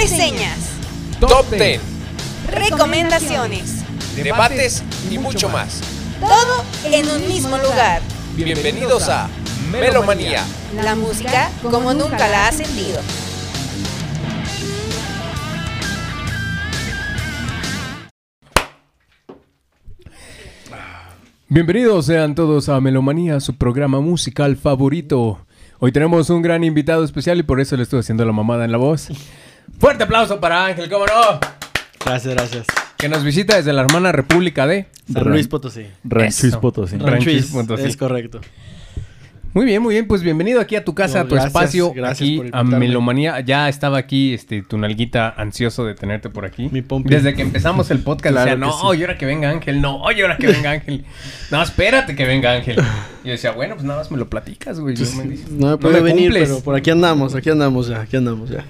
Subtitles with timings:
[0.00, 0.70] reseñas,
[1.18, 1.80] Top 10,
[2.52, 3.82] recomendaciones,
[4.14, 5.80] debates y mucho más.
[6.20, 8.00] todo en un mismo lugar.
[8.36, 9.28] Bienvenidos a
[9.72, 10.44] Melomanía.
[10.84, 13.00] La música como nunca la has sentido.
[21.48, 25.40] Bienvenidos sean todos a Melomanía, su programa musical favorito.
[25.80, 28.70] Hoy tenemos un gran invitado especial y por eso le estoy haciendo la mamada en
[28.72, 29.08] la voz.
[29.78, 31.38] Fuerte aplauso para Ángel, ¿cómo no?
[32.04, 32.66] Gracias, gracias.
[32.96, 34.86] Que nos visita desde la hermana República de...
[35.12, 35.86] San Luis Potosí.
[36.04, 36.56] Ranchuis.
[36.56, 36.96] Potosí.
[36.96, 37.84] Ran- Ranchuis Potosí.
[37.84, 38.40] es correcto.
[39.54, 41.92] Muy bien, muy bien, pues bienvenido aquí a tu casa, No, a tu gracias, espacio,
[41.94, 42.64] gracias aquí por a.
[42.64, 43.40] Melomanía.
[43.40, 46.68] Ya estaba aquí este, tu nalguita ansioso de tenerte por aquí.
[46.70, 47.08] Mi pompi.
[47.08, 48.98] Desde que empezamos el podcast Claro decía, no, sí.
[48.98, 51.04] y ahora que venga Ángel, no, y ahora que venga Ángel.
[51.50, 52.76] No, espérate que venga Ángel.
[53.24, 54.94] Y yo decía, bueno, pues nada más me lo platicas, güey.
[54.96, 55.50] Pues, no me dices.
[55.50, 56.48] no me puede venir, cumples.
[56.50, 58.64] pero por aquí andamos, aquí andamos ya, aquí andamos ya.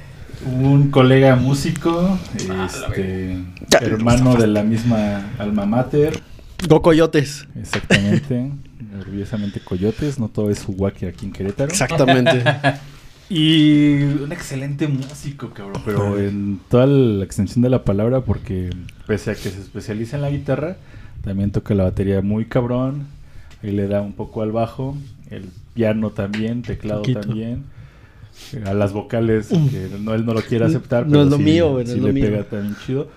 [0.47, 2.19] Un colega músico,
[2.51, 3.39] Ah, este,
[3.81, 6.21] hermano de la misma alma mater,
[6.69, 7.47] Go Coyotes.
[7.61, 8.51] exactamente,
[9.01, 11.71] orgullosamente Coyotes, no todo es Huaki aquí en Querétaro.
[11.71, 12.43] Exactamente.
[13.31, 18.71] Y un excelente músico, cabrón, pero en toda la extensión de la palabra, porque
[19.07, 20.79] pese a que se especializa en la guitarra,
[21.23, 23.07] también toca la batería muy cabrón,
[23.63, 24.97] ahí le da un poco al bajo,
[25.29, 27.21] el piano también, teclado Poquito.
[27.21, 27.65] también,
[28.65, 31.43] a las vocales, que no, él no lo quiere aceptar, No pero es lo sí-
[31.43, 32.25] mío, güey, no sí es lo le mío.
[32.27, 33.09] pega también chido.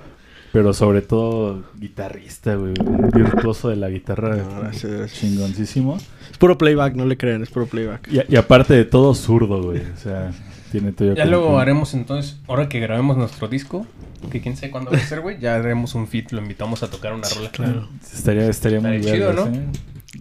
[0.54, 5.20] Pero sobre todo guitarrista, güey, un virtuoso de la guitarra No, gracias, gracias.
[5.22, 5.98] chingoncísimo.
[6.30, 8.10] es puro playback, no le crean, es puro playback.
[8.12, 9.80] Y, y aparte de todo, zurdo, güey.
[9.80, 10.32] O sea,
[10.74, 13.86] tiene todo Ya luego haremos entonces, ahora que grabemos nuestro disco,
[14.30, 16.90] que quién sabe cuándo va a ser, güey, ya haremos un fit, lo invitamos a
[16.90, 17.50] tocar una rola.
[17.52, 17.88] Claro.
[18.14, 19.56] Estaría, estaría muy chido, vergas, ¿no?
[19.56, 19.64] ¿eh?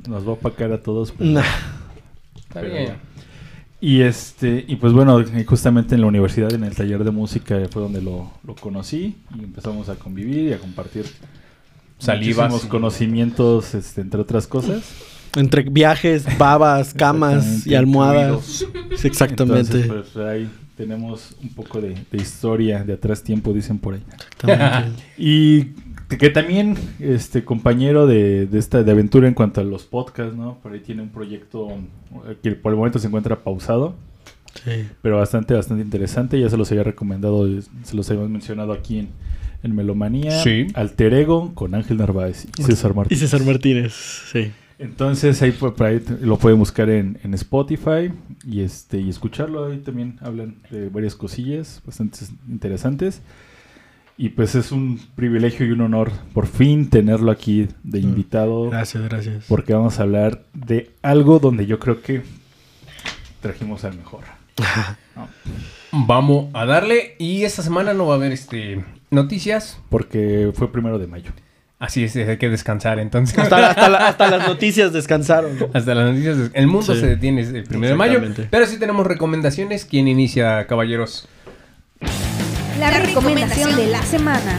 [0.09, 1.11] Nos va a opacar a todos.
[1.11, 1.43] pero- Nah.
[2.37, 2.93] Está Pero bien.
[3.81, 7.81] Y este, y pues bueno, justamente en la universidad, en el taller de música, fue
[7.81, 11.06] donde lo, lo conocí y empezamos a convivir y a compartir
[12.00, 14.83] Salivas conocimientos, este, entre otras cosas.
[15.37, 18.65] Entre viajes, babas, camas y almohadas.
[18.97, 19.81] Sí, exactamente.
[19.81, 24.03] Entonces, pues ahí tenemos un poco de, de historia de atrás tiempo, dicen por ahí.
[24.12, 25.03] Exactamente.
[25.19, 25.69] Y
[26.19, 30.59] que, también, este compañero de, de esta de aventura en cuanto a los podcasts, ¿no?
[30.62, 31.69] Por ahí tiene un proyecto
[32.28, 33.94] eh, que por el momento se encuentra pausado,
[34.65, 34.84] Sí.
[35.00, 36.41] pero bastante, bastante interesante.
[36.41, 37.47] Ya se los había recomendado,
[37.84, 39.09] se los habíamos mencionado aquí en,
[39.62, 40.43] en Melomanía.
[40.43, 40.66] Sí.
[40.75, 43.21] Alter Ego con Ángel Narváez y César Y Martínez.
[43.21, 43.92] César Martínez,
[44.32, 44.50] sí.
[44.81, 48.10] Entonces ahí, por ahí lo pueden buscar en, en Spotify
[48.47, 49.66] y este y escucharlo.
[49.66, 53.21] Ahí también hablan de varias cosillas bastante interesantes.
[54.22, 58.04] Y pues es un privilegio y un honor por fin tenerlo aquí de Mm.
[58.04, 58.69] invitado.
[58.69, 59.44] Gracias, gracias.
[59.48, 62.20] Porque vamos a hablar de algo donde yo creo que
[63.41, 64.25] trajimos al mejor.
[65.16, 65.26] ¿no?
[66.06, 69.80] Vamos a darle y esta semana no va a haber este noticias.
[69.88, 71.30] Porque fue primero de mayo.
[71.78, 73.38] Así es, hay que descansar entonces.
[73.38, 75.53] Hasta, hasta la- hasta las noticias descansaron.
[75.72, 76.50] Hasta las noticias.
[76.53, 77.00] El mundo Sí.
[77.00, 78.20] se detiene el primero de mayo.
[78.50, 79.86] Pero sí tenemos recomendaciones.
[79.86, 81.26] ¿Quién inicia, caballeros?
[82.80, 84.58] La recomendación de la semana.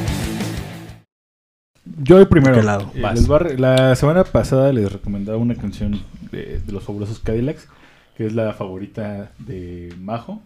[2.03, 2.55] Yo el primero.
[2.55, 2.91] ¿De qué lado?
[2.93, 5.99] Eh, les a la semana pasada les recomendaba una canción
[6.31, 7.67] de, de los fabulosos Cadillacs,
[8.15, 10.41] que es la favorita de Majo.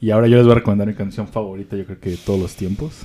[0.00, 2.40] Y ahora yo les voy a recomendar mi canción favorita, yo creo que de todos
[2.40, 3.02] los tiempos.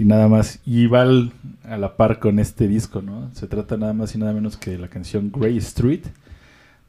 [0.00, 1.32] Y nada más, y va al-
[1.64, 3.30] a la par con este disco, ¿no?
[3.34, 6.02] Se trata nada más y nada menos que de la canción Grey Street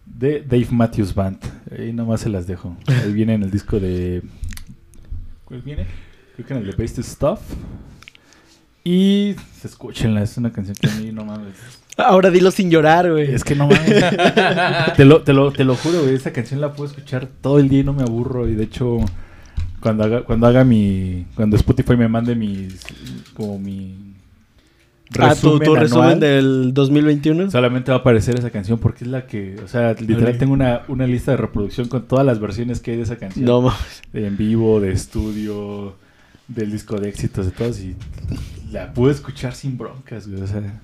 [0.08, 1.38] de Dave Matthews Band.
[1.72, 2.76] Ahí nada más se las dejo.
[2.88, 4.24] Ahí viene en el disco de...
[5.50, 5.88] ¿Cuál viene?
[6.36, 7.40] Creo que en el de Based Stuff.
[8.84, 11.56] Y escúchenla, es una canción que a mí no mames.
[11.98, 13.34] Ahora dilo sin llorar, güey.
[13.34, 14.06] Es que no mames.
[14.96, 16.14] te, lo, te, lo, te lo juro, güey.
[16.14, 18.48] Esa canción la puedo escuchar todo el día y no me aburro.
[18.48, 19.00] Y de hecho,
[19.82, 21.26] cuando haga, cuando haga mi.
[21.36, 22.80] Cuando Spotify me mande mis.
[23.34, 24.09] Como mi.
[25.18, 27.50] Ah, tu, tu anual, resumen del 2021.
[27.50, 29.56] Solamente va a aparecer esa canción porque es la que.
[29.64, 32.98] O sea, literal tengo una, una lista de reproducción con todas las versiones que hay
[32.98, 33.46] de esa canción.
[33.46, 34.02] No mames.
[34.14, 35.96] De en vivo, de estudio,
[36.48, 37.80] del disco de éxitos, de todos.
[37.80, 37.96] Y
[38.72, 40.42] la pude escuchar sin broncas, güey.
[40.42, 40.80] O sea,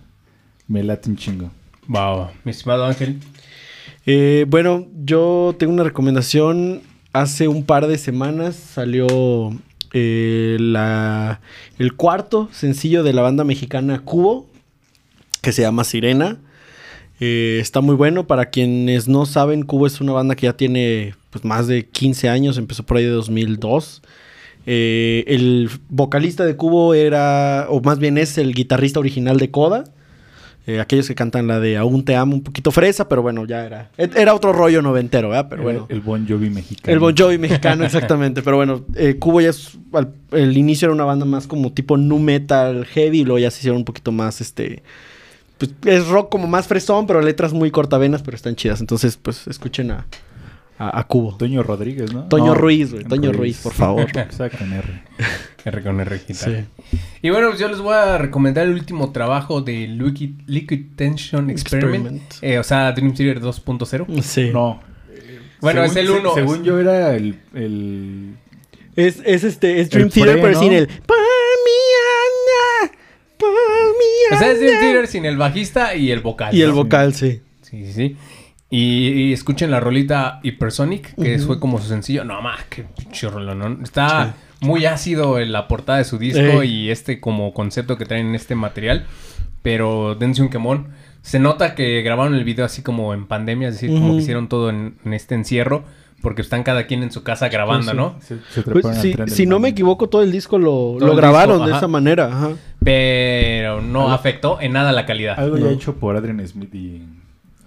[0.68, 1.52] me late un chingo.
[1.88, 3.20] Wow, mi estimado Ángel.
[4.08, 6.82] Eh, bueno, yo tengo una recomendación.
[7.14, 9.54] Hace un par de semanas salió
[9.98, 11.40] eh, la,
[11.80, 14.46] el cuarto sencillo de la banda mexicana Cubo,
[15.42, 16.38] que se llama Sirena.
[17.22, 18.28] Eh, está muy bueno.
[18.28, 22.28] Para quienes no saben, Cubo es una banda que ya tiene pues, más de 15
[22.28, 22.58] años.
[22.58, 24.02] Empezó por ahí de 2002.
[24.66, 29.86] Eh, el vocalista de Cubo era, o más bien es el guitarrista original de Coda.
[30.68, 33.66] Eh, aquellos que cantan la de Aún te amo, un poquito fresa, pero bueno, ya
[33.66, 33.92] era.
[33.98, 35.48] Era otro rollo noventero, ¿verdad?
[35.50, 35.86] Pero bueno.
[35.90, 36.92] El Bon Jovi mexicano.
[36.92, 38.42] El Bon Jovi mexicano, exactamente.
[38.42, 39.78] Pero bueno, eh, Cubo ya es.
[39.94, 43.20] al- el inicio era una banda más como tipo nu metal heavy.
[43.20, 44.82] Y luego ya se hicieron un poquito más este.
[45.60, 48.82] Pues es rock como más fresón, pero letras muy cortavenas, pero están chidas.
[48.82, 50.06] Entonces, pues escuchen a,
[50.78, 51.36] a, a Cubo.
[51.38, 52.28] Toño Rodríguez, ¿no?
[52.28, 53.04] Toño No, Ruiz, güey.
[53.06, 54.08] Toño Ruiz, por favor.
[54.18, 55.04] Exacto, en R.
[55.66, 56.20] R con R.
[56.30, 56.52] Sí.
[57.22, 61.50] Y bueno, pues yo les voy a recomendar el último trabajo de Liquid, Liquid Tension
[61.50, 62.06] Experiment.
[62.08, 62.34] Experiment.
[62.44, 64.22] Eh, o sea, Dream Theater 2.0.
[64.22, 64.52] Sí.
[64.54, 64.82] No.
[65.62, 66.34] Bueno, Según- es el se- uno.
[66.36, 67.40] Según yo era el...
[67.56, 68.36] el...
[68.96, 70.60] Es, es este, es Dream El Theater, pre, pero ¿no?
[70.60, 70.88] sin el.
[70.88, 71.16] "Pa'
[71.66, 72.92] mi Ana,
[73.38, 74.82] pa' mi O sea, es Dream Ana".
[74.82, 76.54] Theater sin el bajista y el vocal.
[76.56, 76.76] Y el ¿no?
[76.76, 77.42] vocal, sí.
[77.62, 78.18] Sí, sí, sí.
[78.70, 82.24] Y, y escuchen la rolita Hypersonic, que fue como su sencillo.
[82.26, 83.84] No, más, qué pinche rolón, ¿no?
[83.84, 86.72] Está muy ácido en la portada de su disco Ey.
[86.86, 89.06] y este como concepto que traen en este material.
[89.62, 90.90] Pero dense un quemón.
[91.22, 94.48] Se nota que grabaron el video así como en pandemia, es decir, como que hicieron
[94.48, 95.84] todo en, en este encierro,
[96.22, 98.16] porque están cada quien en su casa grabando, ¿no?
[98.22, 101.56] Se, se Pues, si, si no me equivoco, todo el disco lo, lo el grabaron
[101.58, 101.78] disco, de ajá.
[101.80, 102.26] esa manera.
[102.28, 102.50] Ajá.
[102.84, 105.40] Pero no afectó en nada la calidad.
[105.40, 105.66] Algo No.
[105.66, 107.02] ya hecho por Adrian Smith y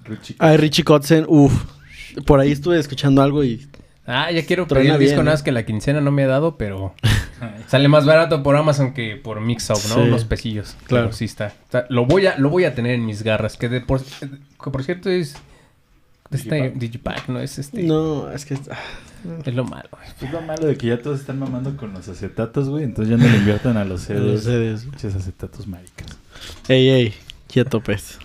[0.09, 0.37] Richie.
[0.39, 1.53] Ay, Richie Kotzen, uff.
[2.27, 3.67] Por ahí estuve escuchando algo y.
[4.07, 6.27] Ah, ya quiero pedir el disco, bien, nada más que la quincena no me ha
[6.27, 6.95] dado, pero
[7.69, 9.95] sale más barato por Amazon que por Mixup, ¿no?
[9.97, 10.01] Sí.
[10.01, 10.77] Unos pesillos.
[10.87, 11.13] Claro.
[11.13, 11.53] Sí está.
[11.69, 14.01] O sea, lo voy a, lo voy a tener en mis garras, que de por,
[14.03, 15.37] que por cierto es
[16.31, 16.75] este Digipack.
[16.79, 17.83] Digipack, no es este.
[17.83, 18.55] No, es que.
[18.71, 18.79] ah,
[19.45, 19.89] Es lo malo.
[19.93, 20.05] güey.
[20.23, 22.85] Es lo malo de que ya todos están mamando con los acetatos, güey.
[22.85, 24.85] Entonces ya no le invierten a los los CDs.
[24.85, 26.07] Pinches acetatos maricas.
[26.67, 27.15] Ey, ey,
[27.47, 28.19] quieto, pues.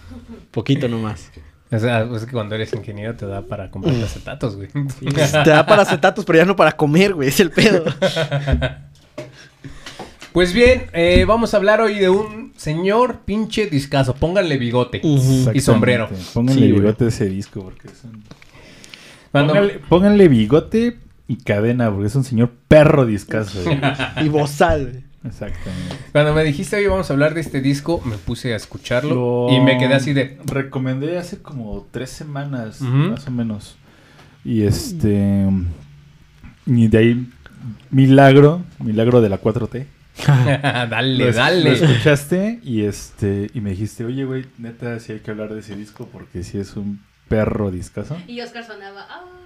[0.51, 1.29] Poquito nomás.
[1.73, 4.67] O sea, pues es que cuando eres ingeniero te da para comprar acetatos, güey.
[5.43, 7.29] Te da para acetatos, pero ya no para comer, güey.
[7.29, 7.83] Es el pedo.
[10.31, 14.15] Pues bien, eh, vamos a hablar hoy de un señor pinche discazo.
[14.15, 16.09] Pónganle bigote y sombrero.
[16.33, 18.23] Pónganle Sí, bigote a ese disco porque es un...
[19.31, 20.97] Cuando- Pónganle, pónganle bigote
[21.27, 23.61] y cadena porque es un señor perro discazo.
[23.63, 23.79] güey.
[24.25, 25.03] Y bozal, güey.
[25.25, 25.95] Exactamente.
[26.11, 29.53] Cuando me dijiste hoy vamos a hablar de este disco, me puse a escucharlo Lo
[29.53, 30.37] y me quedé así de...
[30.45, 33.75] Recomendé hace como tres semanas, más o menos.
[34.43, 35.47] Y este...
[36.65, 37.29] Y de ahí,
[37.89, 39.85] milagro, milagro de la 4T.
[40.27, 41.63] dale, Lo dale.
[41.63, 45.59] Lo escuchaste y este y me dijiste, oye, güey, neta, sí hay que hablar de
[45.59, 48.17] ese disco porque sí es un perro discazo.
[48.27, 49.42] Y Oscar sonaba, aleluya.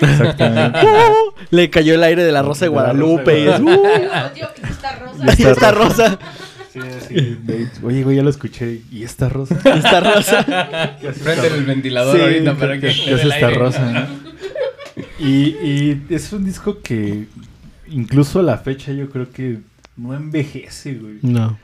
[0.00, 0.78] Exactamente.
[0.86, 3.40] Uh, le cayó el aire de la Rosa de De la Rosa de Guadalupe.
[3.40, 3.82] y es, uh,
[4.68, 5.24] esta rosa.
[5.38, 6.18] y esta rosa.
[6.72, 8.80] Sí, sí, de- oye, güey, ya lo escuché.
[8.90, 9.56] ¿Y esta rosa?
[9.64, 10.96] Esta rosa.
[11.00, 12.88] ¿Qué hace Prende el ventilador Sí, ahorita ¿qué- para que...
[12.92, 13.54] qué- esta aire.
[13.58, 13.90] rosa?
[13.90, 14.06] no?
[15.18, 17.26] Y, y es un disco que
[17.88, 19.58] incluso a la fecha yo creo que
[19.96, 21.18] no envejece, güey.
[21.22, 21.56] No.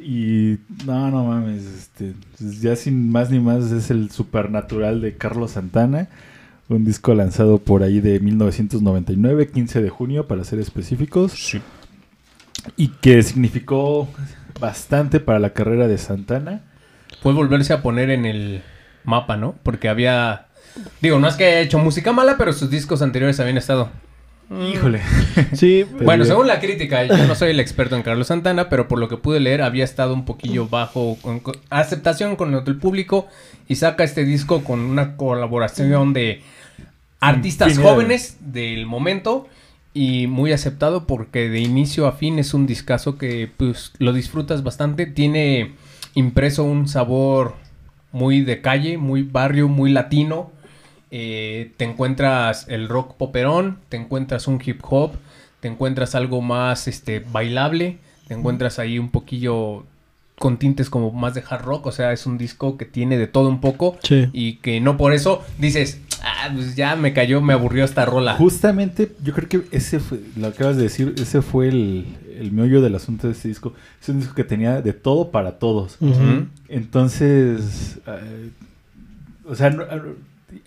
[0.00, 0.56] Y
[0.86, 2.14] no, no mames, este,
[2.60, 6.08] ya sin más ni más es el Supernatural de Carlos Santana,
[6.68, 11.32] un disco lanzado por ahí de 1999, 15 de junio para ser específicos,
[12.76, 14.08] y que significó
[14.60, 16.62] bastante para la carrera de Santana.
[17.22, 18.62] Puede volverse a poner en el
[19.04, 19.54] mapa, ¿no?
[19.62, 20.46] Porque había...
[21.00, 23.90] Digo, no es que haya hecho música mala, pero sus discos anteriores habían estado...
[24.72, 25.00] Híjole.
[25.54, 28.88] Sí, Pero bueno, según la crítica, yo no soy el experto en Carlos Santana, pero
[28.88, 32.76] por lo que pude leer, había estado un poquillo bajo con, con- aceptación con el
[32.76, 33.26] público
[33.68, 36.42] y saca este disco con una colaboración de
[37.28, 37.92] artistas Infinidad.
[37.92, 39.46] jóvenes del momento
[39.92, 44.62] y muy aceptado porque de inicio a fin es un discazo que pues lo disfrutas
[44.62, 45.72] bastante, tiene
[46.14, 47.54] impreso un sabor
[48.12, 50.50] muy de calle, muy barrio, muy latino.
[51.10, 55.12] Eh, te encuentras el rock poperón, te encuentras un hip hop,
[55.60, 59.84] te encuentras algo más este bailable, te encuentras ahí un poquillo
[60.40, 63.28] con tintes como más de hard rock, o sea, es un disco que tiene de
[63.28, 64.28] todo un poco Sí.
[64.32, 68.34] y que no por eso dices, ah, pues ya me cayó, me aburrió esta rola.
[68.34, 72.06] Justamente, yo creo que ese fue, lo acabas de decir, ese fue el,
[72.38, 73.72] el meollo del asunto de este disco.
[74.02, 75.98] Es un disco que tenía de todo para todos.
[76.68, 78.50] Entonces, eh,
[79.46, 79.84] o sea, no-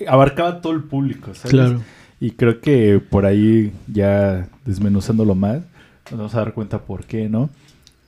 [0.08, 1.52] abarcaba todo el público, ¿sabes?
[1.52, 1.82] Claro.
[2.20, 5.62] Y creo que por ahí, ya desmenuzándolo más,
[6.12, 7.50] nos vamos a dar cuenta por qué, ¿no?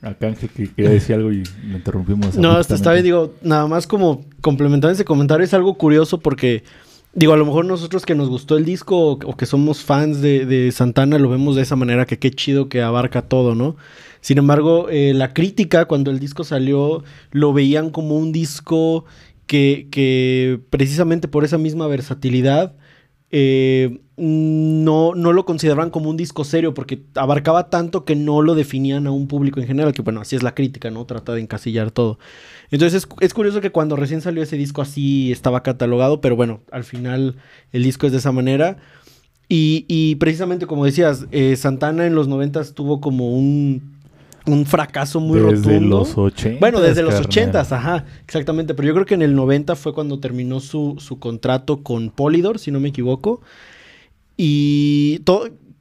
[0.02, 2.34] Acá Ángel que quería decir algo y lo interrumpimos.
[2.36, 6.64] No, esto está bien, digo, nada más como complementando ese comentario, es algo curioso porque,
[7.12, 10.46] digo, a lo mejor nosotros que nos gustó el disco o, que somos fans de,
[10.46, 13.76] de Santana lo vemos de esa manera, que qué chido que abarca todo, ¿no?
[14.20, 19.04] Sin embargo, eh, la crítica cuando el disco salió lo veían como un disco
[19.46, 22.74] que, que precisamente por esa misma versatilidad
[23.32, 28.54] eh, no, no lo consideraban como un disco serio porque abarcaba tanto que no lo
[28.54, 31.06] definían a un público en general, que bueno, así es la crítica, ¿no?
[31.06, 32.18] Trata de encasillar todo.
[32.70, 36.84] Entonces es, curioso que cuando recién salió ese disco así estaba catalogado, pero bueno, al
[36.84, 37.36] final
[37.72, 38.76] el disco es de esa manera.
[39.48, 43.99] Y, y precisamente como decías, eh, Santana en los 90 tuvo como un,
[44.46, 45.98] un fracaso muy Desde rotundo.
[45.98, 46.60] los 80.
[46.60, 47.30] Bueno, desde los carnal.
[47.30, 48.74] 80, ajá, exactamente.
[48.74, 52.58] Pero yo creo que en el 90 fue cuando terminó su, su contrato con Polydor,
[52.58, 53.40] si no me equivoco.
[54.36, 55.22] Y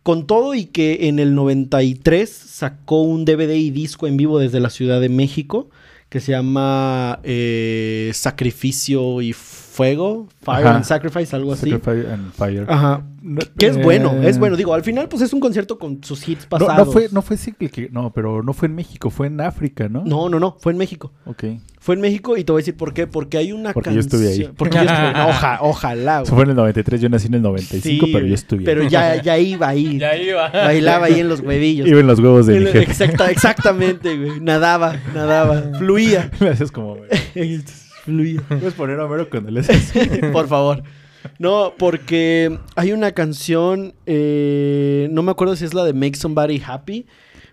[0.03, 4.59] con todo y que en el 93 sacó un DVD y disco en vivo desde
[4.59, 5.69] la Ciudad de México
[6.09, 9.33] que se llama eh, Sacrificio y
[9.79, 10.75] Fuego, Fire Ajá.
[10.75, 11.69] and Sacrifice, algo así.
[11.71, 12.65] Sacrifice and Fire.
[12.67, 13.01] Ajá.
[13.21, 14.55] No, Que es bueno, eh, es bueno.
[14.55, 16.87] Digo, al final pues es un concierto con sus hits No, pasados.
[16.87, 19.41] no fue, no fue sí que- que- no, pero no fue en México, fue en
[19.41, 20.03] África, ¿no?
[20.05, 21.11] no, no, no, fue en México.
[21.25, 21.43] Ok.
[21.81, 23.07] Fue en México y te voy a decir por qué.
[23.07, 24.49] Porque hay una Porque yo estuve ahí.
[24.57, 26.21] Porque yo estuve no, oja- ojalá.
[26.23, 26.35] Eso güey.
[26.35, 28.89] fue en el 93, yo nací en el 95, Sí, pero yo estuve Pero ahí.
[28.89, 29.97] ya, ya iba ahí.
[29.99, 30.49] Ya iba.
[30.49, 31.87] Bailaba ahí en los huevillos.
[31.87, 32.83] Iba en los huevos de mi jefe.
[32.91, 34.39] exacta- exactamente, güey.
[34.41, 35.61] Nadaba, nadaba.
[35.79, 36.29] Fluía.
[36.51, 36.95] Haces como...
[36.97, 37.61] güey.
[38.47, 39.61] Puedes poner a Homero cuando le
[40.31, 40.83] Por favor.
[41.37, 46.61] No, porque hay una canción, eh, no me acuerdo si es la de Make Somebody
[46.65, 47.05] Happy,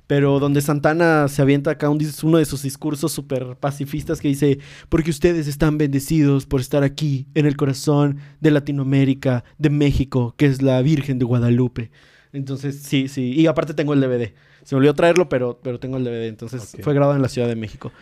[0.06, 4.58] pero donde Santana se avienta acá un uno de sus discursos súper pacifistas que dice,
[4.88, 10.46] porque ustedes están bendecidos por estar aquí, en el corazón de Latinoamérica, de México, que
[10.46, 11.90] es la Virgen de Guadalupe.
[12.32, 13.32] Entonces, sí, sí.
[13.32, 14.32] Y aparte tengo el DVD.
[14.62, 16.26] Se me olvidó traerlo, pero, pero tengo el DVD.
[16.26, 17.92] Entonces, fue grabado en la Ciudad de México.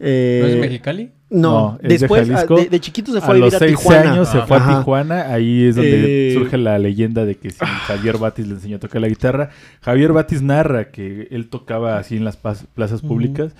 [0.00, 1.12] eh, ¿No es Mexicali?
[1.30, 2.56] No, No, es de después, ah, Jalisco.
[2.56, 4.12] de, de chiquito se fue A a, vivir los a seis Tijuana.
[4.12, 4.74] años se fue Ajá.
[4.74, 8.54] a Tijuana, ahí es donde Eh, surge la leyenda de que si Javier Batis le
[8.54, 9.50] enseñó a tocar la guitarra.
[9.82, 13.54] Javier Batis narra que él tocaba así en las plazas públicas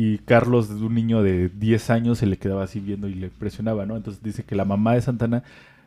[0.00, 3.26] y Carlos, desde un niño de 10 años, se le quedaba así viendo y le
[3.26, 3.96] impresionaba, ¿no?
[3.96, 5.42] Entonces dice que la mamá de Santana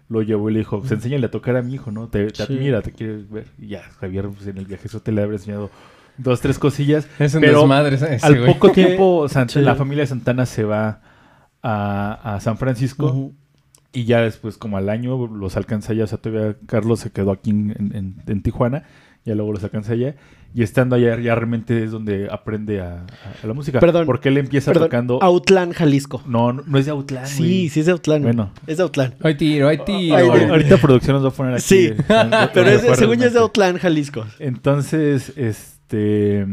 [0.09, 2.09] lo llevó y le dijo, pues enséñale a tocar a mi hijo, ¿no?
[2.09, 2.53] Te, te Sí.
[2.57, 3.45] admira, te quiere ver.
[3.57, 5.69] Y ya, Javier pues, en el viaje te le habría enseñado
[6.17, 7.07] dos, tres cosillas.
[7.19, 8.53] Es un Pero desmadre ese Al güey.
[8.53, 10.99] poco tiempo, la familia de Santana se va
[11.63, 13.31] a, a San Francisco.
[13.93, 16.03] Y ya después, como al año, los alcanza allá.
[16.05, 18.83] O sea, todavía Carlos se quedó aquí en, en- en Tijuana.
[19.25, 20.15] Ya luego los alcanza allá.
[20.53, 23.79] Y estando allá, ya realmente es donde aprende a, a- a la música.
[23.79, 25.19] Perdón, Porque él empieza Perdón, tocando.
[25.23, 26.21] Autlán, Jalisco.
[26.27, 27.25] No, no, no es de Autlán.
[27.27, 27.69] Sí, güey.
[27.69, 28.23] sí es de Autlán.
[28.23, 28.51] Bueno.
[28.67, 29.15] Es de Autlán.
[29.21, 30.15] Hay tiro, hay tiro.
[30.33, 31.61] De- Ahorita producción nos va a poner aquí.
[31.63, 31.95] Sí, eh,
[32.53, 33.39] Pero es de- según yo es de.
[33.39, 34.25] Autlán, Jalisco.
[34.39, 36.45] Entonces, este.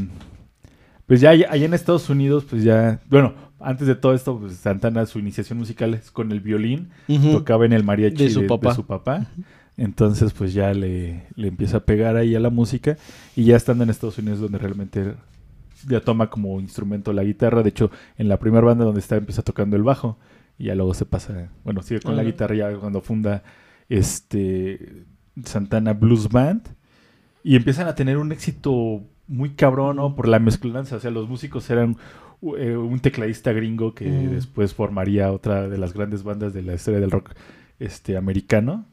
[1.07, 3.01] Pues ya allá en Estados Unidos, pues ya.
[3.09, 6.91] Bueno, antes de todo esto, pues Santana, su iniciación musical es con el violín.
[7.33, 8.75] Tocaba en el mariachi De su papá.
[8.75, 9.27] su papá.
[9.79, 12.99] Entonces, pues ya le, le empieza a pegar ahí a la música.
[13.37, 15.15] Y ya estando en Estados Unidos, donde realmente
[15.87, 17.63] ya toma como instrumento la guitarra.
[17.63, 20.19] De hecho, en la primera banda donde está, empieza tocando el bajo.
[20.59, 23.45] Y ya luego se pasa, bueno, sigue con la guitarra ya cuando funda
[23.89, 25.05] este
[25.45, 26.63] Santana Blues Band.
[27.45, 30.17] Y empiezan a tener un éxito muy cabrón, ¿no?
[30.17, 30.97] Por la mezclanza.
[30.97, 31.97] O sea, los músicos eran
[32.59, 36.99] eh, un tecladista gringo que después formaría otra de las grandes bandas de la historia
[36.99, 37.31] del rock
[37.79, 38.85] este americano.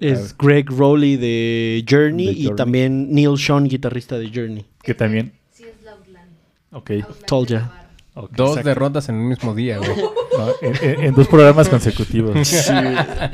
[0.00, 4.66] Es Greg Rowley de Journey De y también Neil Sean, guitarrista de Journey.
[4.82, 5.32] Que también.
[5.52, 6.30] Sí, es Loudland.
[6.72, 6.90] Ok.
[7.26, 7.80] Told de ya.
[8.14, 8.68] Dos exacto.
[8.68, 9.90] derrotas en un mismo día, güey.
[10.36, 12.32] No, en, en- en dos programas consecutivos.
[12.66, 13.30] Con la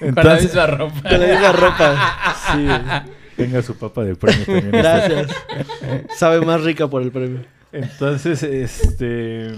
[0.00, 1.00] Entonces, misma ropa.
[1.08, 2.16] Con la misma ropa.
[2.52, 3.02] Sí.
[3.36, 4.70] tenga su papa de premio también.
[4.70, 5.30] Gracias.
[6.18, 7.40] Sabe más rica por el premio.
[7.72, 9.52] Entonces, este.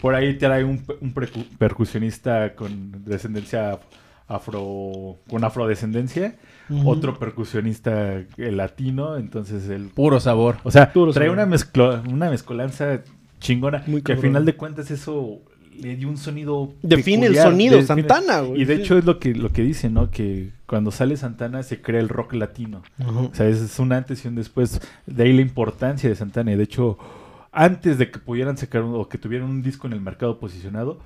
[0.00, 3.80] Por ahí trae un, un percu- percusionista con descendencia
[4.28, 6.36] afro con afrodescendencia,
[6.68, 6.88] Ujú.
[6.90, 10.56] otro percusionista latino, entonces él Puro sabor.
[10.64, 11.38] o sea, Puro trae sabor.
[11.38, 13.00] una mezcla, una mezcolanza
[13.40, 15.38] chingona Muy que al final de cuentas eso
[15.80, 18.62] le dio un sonido Define el sonido, define- Santana, güey.
[18.62, 18.82] Y de Sí.
[18.82, 20.10] hecho es lo que lo que dice, ¿no?
[20.10, 22.82] Que cuando sale Santana se crea el rock latino.
[23.06, 24.80] O sea, es, es un antes y un después.
[25.06, 26.52] De ahí la importancia de Santana.
[26.52, 26.98] Y de hecho,
[27.52, 30.98] antes de que pudieran sacar un- o que tuvieran un disco en el mercado posicionado,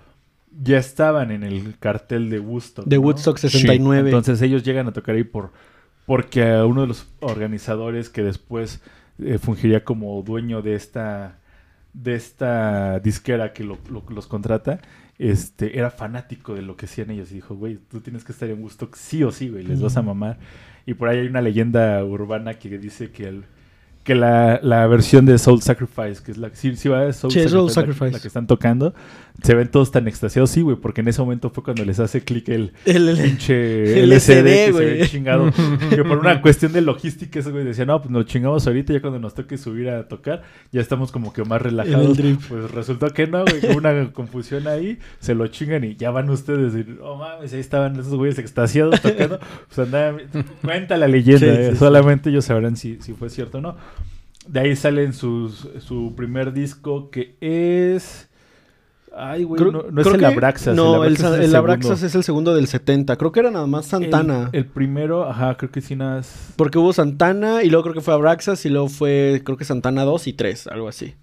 [0.60, 2.86] ya estaban en el cartel de Woodstock.
[2.86, 3.02] De ¿no?
[3.02, 4.10] Woodstock 69.
[4.10, 5.52] Entonces ellos llegan a tocar ahí por
[6.06, 8.82] porque a uno de los organizadores que después
[9.18, 11.38] eh, fungiría como dueño de esta
[11.94, 14.80] de esta disquera que lo- lo- los contrata,
[15.18, 18.48] este era fanático de lo que hacían ellos y dijo, güey, tú tienes que estar
[18.48, 20.38] en Woodstock sí o sí, güey, les vas a mamar.
[20.86, 23.44] Y por ahí hay una leyenda urbana que dice que el
[24.04, 27.38] que la, la versión de Soul Sacrifice, que es la sí, sí va, Soul Sí,
[27.38, 28.10] Sacrifice, Soul la- Sacrifice.
[28.12, 28.94] La, que están tocando,
[29.44, 32.22] se ven todos tan extasiados, sí, güey, porque en ese momento fue cuando les hace
[32.22, 35.06] clic el, El- pinche LCD LCD, que se güey.
[35.08, 35.52] chingado.
[35.90, 39.00] que por una cuestión de logística, ese güey decía, no, pues nos chingamos ahorita, ya
[39.00, 40.42] cuando nos toque subir a tocar,
[40.72, 42.18] ya estamos como que más relajados.
[42.48, 46.10] Pues resultó que no, güey, que hubo una confusión ahí, se lo chingan y ya
[46.10, 46.74] van ustedes.
[46.74, 49.38] Y, oh mames, ahí estaban esos güeyes extasiados tocando.
[49.68, 50.22] Pues andaban,
[50.60, 51.76] cuenta la leyenda, Sí, eh, sí, sí.
[51.78, 53.76] solamente ellos sabrán si, si fue cierto o no.
[54.46, 58.28] De ahí salen sus, su primer disco que es.
[59.14, 60.74] Ay, güey, no, no es el Abraxas.
[60.74, 61.58] No, el, Abraxas Sa- es el segundo.
[61.58, 63.16] Abraxas es el segundo del 70.
[63.16, 64.48] Creo que era nada más Santana.
[64.52, 66.20] El, el primero, ajá, creo que sí nada.
[66.20, 69.64] es- Porque hubo Santana y luego creo que fue Abraxas y luego fue, creo que
[69.66, 71.14] Santana 2 y 3, algo así.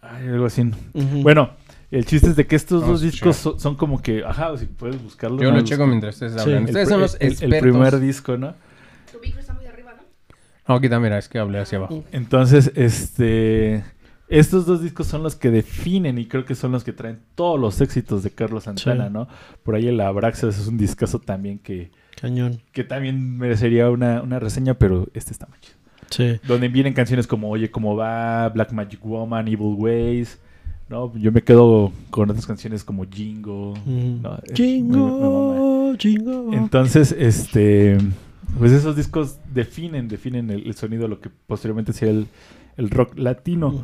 [0.00, 0.70] Ay, algo así.
[0.94, 1.50] Bueno,
[1.90, 5.02] el chiste es de que estos dos discos son, son como que, ajá, si puedes
[5.02, 5.42] buscarlo.
[5.42, 6.40] Yo no lo checo mientras ustedes Sí.
[6.40, 6.58] hablan.
[6.62, 7.60] el Ustedes pr- son los el- el expertos.
[7.62, 8.54] primer disco, ¿no?
[9.12, 10.02] Tu micro está muy arriba, ¿no?
[10.02, 10.06] No,
[10.76, 12.04] aquí también, mira, es que hablé hacia abajo.
[12.12, 13.84] Entonces, este.
[14.28, 17.58] Estos dos discos son los que definen y creo que son los que traen todos
[17.58, 19.12] los éxitos de Carlos Santana, Sí.
[19.12, 19.26] ¿no?
[19.62, 22.60] Por ahí el Abraxas es un discazo también que, Cañón.
[22.72, 25.76] que también merecería una, una reseña, pero este está más chido.
[26.10, 26.40] Sí.
[26.46, 28.50] Donde vienen canciones como Oye, ¿cómo va?
[28.50, 30.38] Black Magic Woman, Evil Ways.
[30.90, 31.14] ¿no?
[31.16, 33.70] Yo me quedo con otras canciones como Jingo.
[33.70, 34.18] Ujú.
[34.22, 34.38] ¿no?
[34.54, 36.52] Jingo, jingo.
[36.52, 37.96] Entonces, este.
[38.56, 42.26] Pues esos discos definen, definen el, el sonido de lo que posteriormente sería el,
[42.76, 43.82] el rock latino.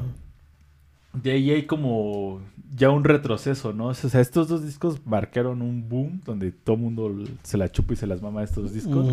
[1.13, 2.41] De ahí hay como
[2.75, 3.87] ya un retroceso, ¿no?
[3.89, 7.93] O sea, estos dos discos marcaron un boom donde todo el mundo se la chupa
[7.93, 9.07] y se las mama a estos discos.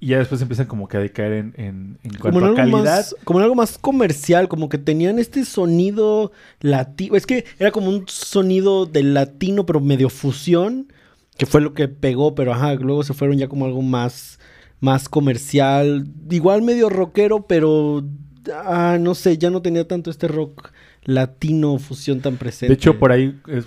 [0.00, 2.56] Y ya después empiezan como que a decaer en, en, en Como cuanto en, a
[2.56, 2.84] calidad.
[2.84, 7.14] más, como en algo más comercial, como que tenían este sonido latino.
[7.14, 10.92] Es que era como un sonido de latino, pero medio fusión,
[11.38, 14.40] que fue lo que pegó, pero ajá, luego se fueron ya como algo más,
[14.80, 16.06] más comercial.
[16.30, 18.04] Igual medio rockero, pero
[18.52, 20.72] ah, no sé, ya no tenía tanto este rock
[21.04, 22.68] latino fusión tan presente.
[22.68, 23.66] De hecho, por ahí es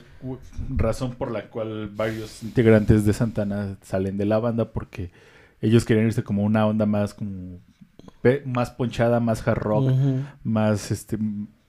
[0.70, 5.12] razón por la cual varios integrantes de Santana salen de la banda porque
[5.62, 7.60] ellos querían irse como una onda más como
[8.46, 9.91] más ponchada, más hard rock,
[10.43, 11.17] más este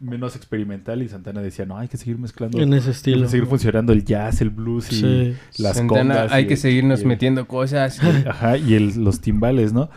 [0.01, 3.23] menos experimental y Santana decía, "No, hay que seguir mezclando En ese hay estilo.
[3.23, 5.37] que seguir funcionando el jazz, el blues y Sí.
[5.63, 7.99] las Santana, congas hay y que el- seguirnos y el- metiendo cosas.
[8.27, 9.91] Ajá, y el- los timbales, ¿no?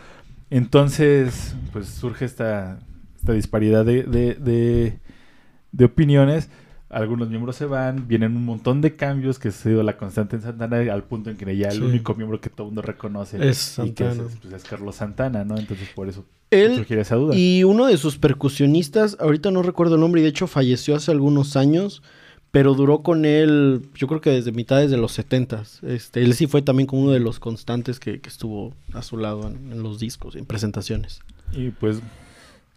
[0.50, 2.78] Entonces, pues surge esta,
[3.16, 4.98] esta disparidad de, de, de-
[5.72, 6.50] de opiniones.
[6.90, 10.42] Algunos miembros se van, vienen un montón de cambios que ha sido la constante en
[10.42, 11.80] Santana al punto en que ya el Sí.
[11.82, 14.28] único miembro que todo el mundo reconoce Es y que es, Santana.
[14.42, 15.56] pues, es Carlos Santana, ¿no?
[15.56, 17.34] Entonces por eso Él esa duda.
[17.36, 21.10] Y uno de sus percusionistas, ahorita no recuerdo el nombre y de hecho falleció hace
[21.10, 22.02] algunos años,
[22.50, 25.80] pero duró con él, yo creo que desde mitades de los setentas.
[25.82, 29.16] Este, él sí fue también como uno de los constantes que, que estuvo a su
[29.16, 31.20] lado en, en los discos, en presentaciones.
[31.52, 32.00] Y pues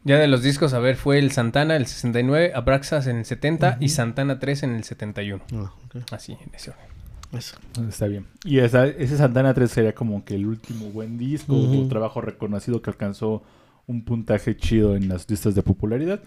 [0.06, 3.78] Ya de los discos, a ver, fue el Santana el 69, Abraxas en el 70
[3.82, 5.44] y Santana 3 en el 71.
[5.54, 5.74] Ah.
[6.12, 6.86] Así, en ese orden.
[7.34, 7.58] Eso.
[7.90, 8.28] Está bien.
[8.46, 11.86] Y esa, ese Santana 3 sería como que el último buen disco Ujú.
[11.86, 13.44] o trabajo reconocido que alcanzó
[13.88, 16.22] un puntaje chido en las listas de popularidad.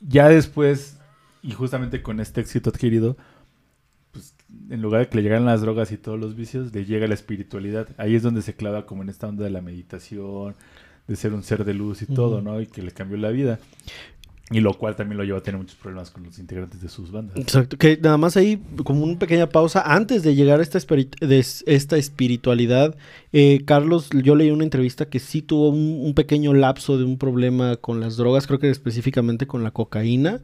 [0.00, 0.98] Ya después,
[1.42, 3.16] y justamente con este éxito adquirido,
[4.12, 4.34] pues
[4.70, 7.14] en lugar de que le llegaran las drogas y todos los vicios, le llega la
[7.14, 7.88] espiritualidad.
[7.96, 10.54] Ahí es donde se clava como en esta onda de la meditación,
[11.06, 12.40] de ser un ser de luz y todo.
[12.40, 12.60] ¿no?
[12.60, 13.58] Y que le cambió la vida.
[14.52, 17.12] Y lo cual también lo lleva a tener muchos problemas con los integrantes de sus
[17.12, 17.36] bandas.
[17.36, 17.76] Exacto.
[17.78, 21.96] Que nada más ahí, como una pequeña pausa, antes de llegar a esta, de esta
[21.96, 22.96] espiritualidad,
[23.32, 27.16] eh, Carlos, yo leí una entrevista que sí tuvo un, un pequeño lapso de un
[27.16, 30.40] problema con las drogas, creo que específicamente con la cocaína.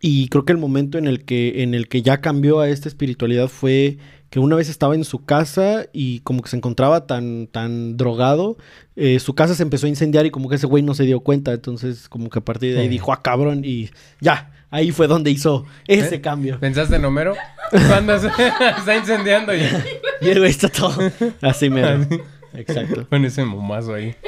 [0.00, 2.88] Y creo que el momento en el que, en el que ya cambió a esta
[2.88, 3.98] espiritualidad fue
[4.30, 8.56] que una vez estaba en su casa y como que se encontraba tan, tan drogado,
[8.96, 11.20] eh, su casa se empezó a incendiar y como que ese güey no se dio
[11.20, 11.52] cuenta.
[11.52, 12.90] Entonces como que a partir de ahí Sí.
[12.92, 16.20] dijo, ah, cabrón, y ya, ahí fue donde hizo ese ¿Eh?
[16.20, 16.58] cambio.
[16.60, 17.34] ¿Pensaste en Homero?
[17.88, 18.28] Cuando se
[18.78, 19.84] está incendiando ya.
[20.22, 20.94] Y el güey está todo
[21.42, 22.06] así mero.
[22.54, 23.06] Exacto.
[23.08, 24.14] Con ese momazo ahí.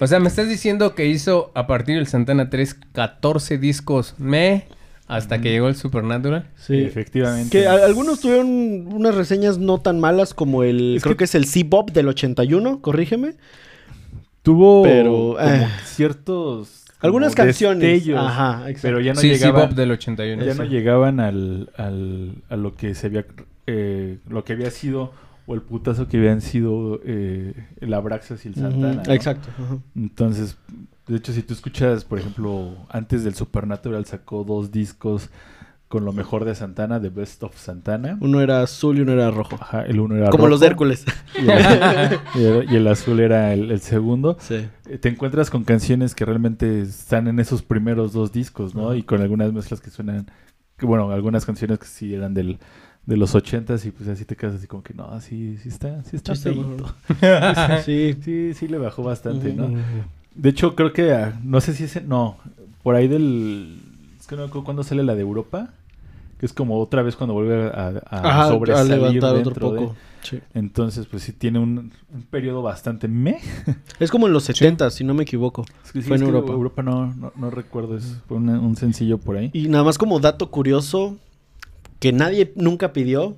[0.00, 4.66] O sea, me estás diciendo que hizo a partir del Santana 3 14 discos me
[5.16, 6.48] hasta que llegó el Supernatural.
[6.56, 6.82] Sí.
[6.82, 7.50] Efectivamente.
[7.50, 8.48] Que a- algunos tuvieron
[8.92, 12.08] unas reseñas no tan malas como el, Es creo que- que es el C-Bop del
[12.08, 13.34] 81, corrígeme.
[14.42, 15.68] Tuvo Pero, como eh.
[15.84, 16.78] ciertos...
[17.00, 17.80] Algunas canciones.
[17.82, 18.78] destellos, Ajá, exacto.
[18.82, 19.68] Pero ya no sí, sí, llegaban...
[19.70, 20.44] Bob del 81.
[20.44, 20.68] ya no sí.
[20.68, 23.24] llegaban al, al- a lo que se había
[23.66, 25.12] eh, lo que había sido
[25.46, 29.12] o el putazo que habían sido eh, el Abraxas y el Ujú, Santana ¿no?
[29.12, 29.48] Exacto.
[29.58, 29.78] ajá.
[29.96, 30.56] entonces
[31.08, 35.30] de hecho si tú escuchas por ejemplo antes del Supernatural sacó dos discos
[35.92, 39.30] con lo mejor de Santana The Best of Santana Uno era azul y uno era
[39.30, 39.58] rojo.
[39.60, 41.04] Ajá, el uno era Como los de Hércules.
[41.34, 44.66] y el, y azul era el, el segundo Sí.
[44.88, 48.94] Eh, te encuentras con canciones que realmente están en esos primeros dos discos, ¿no?
[48.94, 50.30] Y con algunas mezclas que suenan,
[50.78, 52.58] que bueno, algunas canciones que sí eran del,
[53.04, 56.02] de los ochentas y pues así te quedas así como que no, sí, sí está,
[56.04, 56.54] sí está Sí.
[57.84, 57.84] Sí.
[58.24, 59.70] Sí, sí le bajó bastante, ¿no?
[60.34, 62.38] De hecho, creo que, ah, no sé si ese, no,
[62.82, 63.78] por ahí del,
[64.18, 65.70] es que no me acuerdo cuándo sale la de Europa,
[66.38, 69.70] que es como otra vez cuando vuelve a, a Ajá, a sobresalir levantar otro dentro
[69.72, 69.96] de- poco.
[70.22, 70.38] Sí.
[70.54, 73.38] Entonces, pues sí tiene un, un periodo bastante meh.
[73.98, 75.64] Es como en los 70, si no me equivoco.
[75.84, 76.82] Es que sí, Fue es en que Europa.
[76.84, 79.50] no, no, no recuerdo, es, fue una- un sencillo por ahí.
[79.52, 81.16] Y nada más como dato curioso,
[81.98, 83.36] que nadie nunca pidió,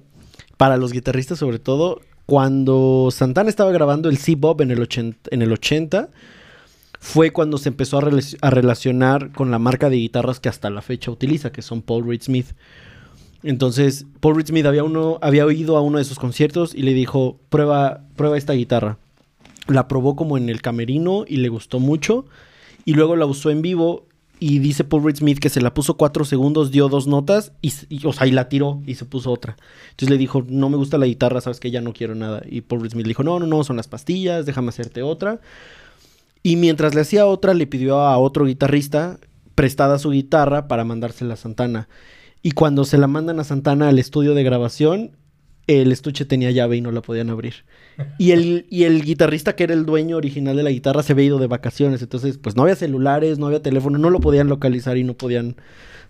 [0.58, 5.40] para los guitarristas sobre todo, cuando Santana estaba grabando el C-Bob en, el 80 en
[5.42, 6.10] el 80,
[7.04, 10.70] fue cuando se empezó a, rela- a relacionar con la marca de guitarras que hasta
[10.70, 12.54] la fecha utiliza, que son Paul Reed Smith.
[13.42, 16.94] Entonces, Paul Reed Smith había, uno, había oído a uno de sus conciertos y le
[16.94, 18.96] dijo, prueba, prueba esta guitarra.
[19.66, 22.24] La probó como en el camerino y le gustó mucho.
[22.86, 24.06] Y luego la usó en vivo
[24.40, 27.70] y dice Paul Reed Smith que se la puso cuatro segundos, dio dos notas y,
[27.90, 29.56] y, o sea, y la tiró y se puso otra.
[29.90, 32.42] Entonces le dijo, no me gusta la guitarra, sabes que ya no quiero nada.
[32.48, 35.42] Y Paul Reed Smith le dijo, no, no, no, son las pastillas, déjame hacerte otra.
[36.44, 39.18] Y mientras le hacía otra, le pidió a otro guitarrista
[39.54, 41.88] prestada su guitarra para mandársela a Santana.
[42.42, 45.16] Y cuando se la mandan a Santana al estudio de grabación,
[45.66, 47.64] el estuche tenía llave y no la podían abrir.
[48.18, 51.24] Y el, y el guitarrista, que era el dueño original de la guitarra, se había
[51.24, 52.02] ido de vacaciones.
[52.02, 55.56] Entonces, pues no había celulares, no había teléfono, no lo podían localizar y no podían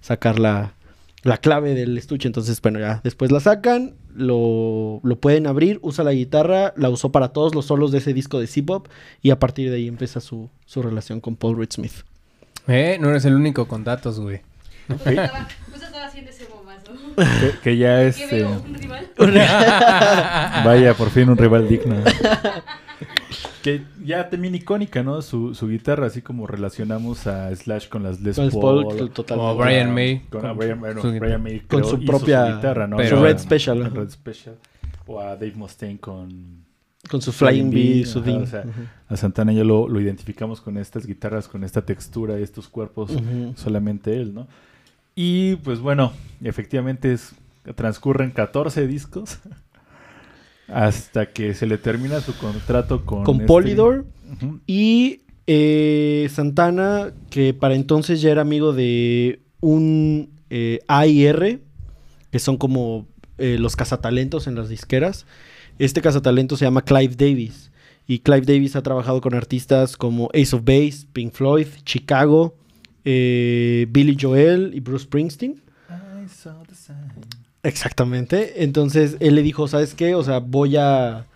[0.01, 0.75] sacar la,
[1.23, 2.27] la clave del estuche.
[2.27, 7.11] Entonces, bueno, ya después la sacan, lo, lo pueden abrir, usa la guitarra, la usó
[7.13, 8.89] para todos los solos de ese disco de C-Pop
[9.23, 12.05] y a partir de ahí empieza su, su relación con Paul Reed Smith.
[12.67, 14.41] Eh, no eres el único con datos, güey.
[16.55, 16.93] Momazo.
[17.17, 18.63] Que, que ya ¿Qué este veo?
[18.67, 19.11] ¿Un rival?
[20.65, 21.97] vaya por fin un rival digno.
[23.65, 25.23] que ya también icónica, ¿no?
[25.23, 28.85] Su, su guitarra, así como relacionamos a Slash con las Les Con Paul.
[28.87, 29.39] Paul, total.
[29.39, 30.21] Como Brian May.
[30.29, 32.99] Con, a Brian, bueno, su- Brian May con su propia- guitarra, ¿no?
[32.99, 33.91] pero- su Red Special.
[33.91, 34.57] Red Special.
[35.07, 36.63] O a Dave Mustaine con
[37.09, 38.43] Con su Flying Bee, su Dean.
[38.43, 38.65] o sea.
[39.09, 43.13] A Santana ya lo, lo identificamos con estas guitarras, con esta textura, estos cuerpos,
[43.57, 44.47] solamente él, ¿no?
[45.15, 47.35] Y pues bueno, efectivamente es,
[47.77, 49.39] transcurren 14 discos
[50.69, 53.25] hasta que se le termina su contrato con...
[53.25, 54.07] Con este- Polydor.
[54.67, 61.61] Y eh, Santana, que para entonces ya era amigo de un eh, AIR,
[62.31, 63.07] que son como
[63.39, 65.27] eh, los cazatalentos en las disqueras.
[65.79, 67.71] Este cazatalento se llama Clive Davis.
[68.07, 72.55] Y Clive Davis ha trabajado con artistas como Ace of Base, Pink Floyd, Chicago,
[73.05, 75.63] eh, Billy Joel y Bruce Springsteen.
[75.91, 77.13] I saw the sign.
[77.65, 78.63] Exactamente.
[78.63, 80.15] Entonces él le dijo, ¿sabes qué?
[80.15, 81.27] O sea, voy a...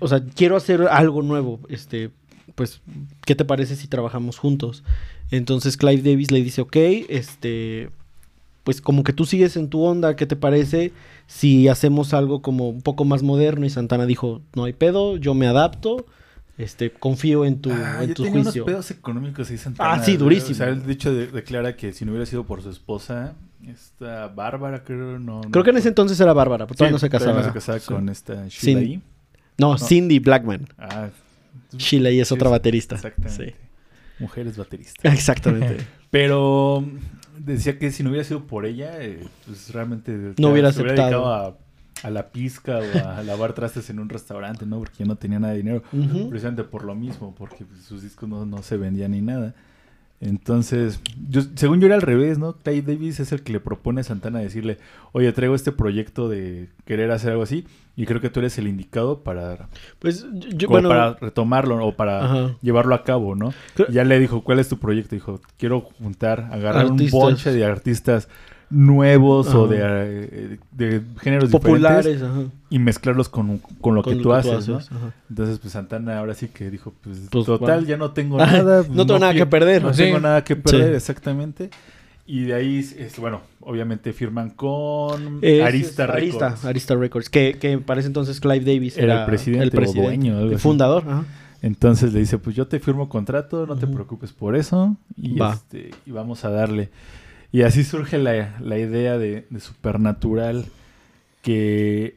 [0.00, 1.58] O sea, quiero hacer algo nuevo.
[1.68, 2.10] Este,
[2.54, 2.80] pues,
[3.26, 4.84] ¿qué te parece si trabajamos juntos?
[5.30, 6.76] Entonces Clive Davis le dice, ok,
[7.08, 7.90] este,
[8.62, 10.92] pues como que tú sigues en tu onda, ¿qué te parece
[11.26, 13.66] si hacemos algo como un poco más moderno?
[13.66, 16.06] Y Santana dijo, no hay pedo, yo me adapto,
[16.56, 18.62] este, confío en tu, Ah, en tu tenía juicio.
[18.64, 19.92] unos pedos económicos ahí Santana.
[19.94, 20.52] Ah, sí, durísimo.
[20.52, 23.34] O sea, él de hecho de- declara que si no hubiera sido por su esposa,
[23.68, 25.40] esta Bárbara, creo, no...
[25.50, 27.38] Creo que en ese entonces era Bárbara, pero Sí, todavía no se casaba.
[27.40, 27.86] no se casaba Sí.
[27.86, 28.94] con esta Sheila Cindy.
[28.94, 29.00] E.
[29.58, 30.66] No, Cindy Blackman.
[30.78, 31.08] Ah,
[31.76, 32.94] Sheila y es Sí, otra baterista.
[32.96, 33.56] Exactamente.
[34.18, 35.04] Mujeres bateristas.
[35.14, 35.78] Exactamente.
[36.10, 40.72] Pero mm, decía que si no hubiera sido por ella, eh, pues realmente No hubiera
[40.72, 41.08] se aceptado.
[41.08, 41.58] dedicado a,
[42.02, 44.78] a la pizca o a lavar trastes en un restaurante, ¿no?
[44.78, 45.82] Porque ya no tenía nada de dinero.
[45.90, 49.54] Precisamente por lo mismo, porque pues, sus discos no, no se vendían ni nada.
[50.24, 52.54] Entonces, yo, según yo era al revés, ¿no?
[52.54, 54.78] Ty Davis es el que le propone a Santana decirle,
[55.12, 58.66] oye, traigo este proyecto de querer hacer algo así y creo que tú eres el
[58.66, 62.56] indicado para, Pues yo, bueno, para retomarlo o para Ajá.
[62.62, 63.52] llevarlo a cabo, ¿no?
[63.74, 65.14] Creo- Y ya le dijo, ¿cuál es tu proyecto?
[65.14, 67.12] Dijo, quiero juntar, agarrar Artistas.
[67.12, 68.28] un bonche de artistas
[68.74, 69.74] nuevos o Ajá.
[69.74, 69.78] de,
[70.32, 74.68] eh, de géneros populares, diferentes ajá, y mezclarlos con, con lo con que tú haces,
[74.68, 74.76] ¿no?
[74.78, 75.12] ajá.
[75.30, 77.86] Entonces, pues Santana ahora sí que dijo, pues, Pues, total, bueno.
[77.88, 78.84] ya no tengo Ajá, nada.
[78.90, 79.82] no tengo nada que perder.
[79.82, 80.02] No Sí.
[80.04, 80.96] tengo nada que perder, Sí.
[80.96, 81.70] exactamente.
[82.26, 86.64] Y de ahí, es, bueno, obviamente firman con Es- Arista es Records.
[86.64, 90.40] Arista Records, que, que para ese entonces Clive Davis Era era, el presidente o dueño,
[90.40, 91.04] el fundador.
[91.06, 91.24] ajá.
[91.60, 94.96] Entonces le dice, pues yo te firmo contrato, no te preocupes por eso.
[95.16, 95.54] Y, Va.
[95.54, 96.90] este, y vamos a darle.
[97.54, 100.66] Y así surge la, la idea de, de Supernatural
[101.40, 102.16] que...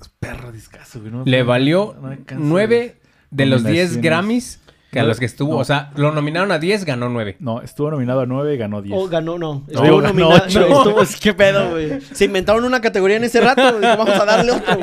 [0.00, 1.12] Es perro discazo, güey.
[1.12, 2.96] no- Le no- valió no nueve
[3.30, 3.66] de los 10
[3.98, 4.02] Nominaciones.
[4.02, 4.60] Grammys
[4.90, 5.52] que a No, los que estuvo.
[5.52, 5.58] no.
[5.58, 7.36] O sea, lo nominaron a 10, ganó 9.
[7.38, 8.98] No, estuvo nominado a 9 y ganó 10.
[8.98, 9.54] O ganó, no.
[9.54, 10.42] No, Estuvo ganó nominado.
[10.46, 10.60] ocho.
[10.60, 12.00] no, estuvo- es- ¿Qué pedo, güey?
[12.00, 13.62] Se inventaron una categoría en ese rato.
[13.70, 14.78] güey, Vamos a darle otro.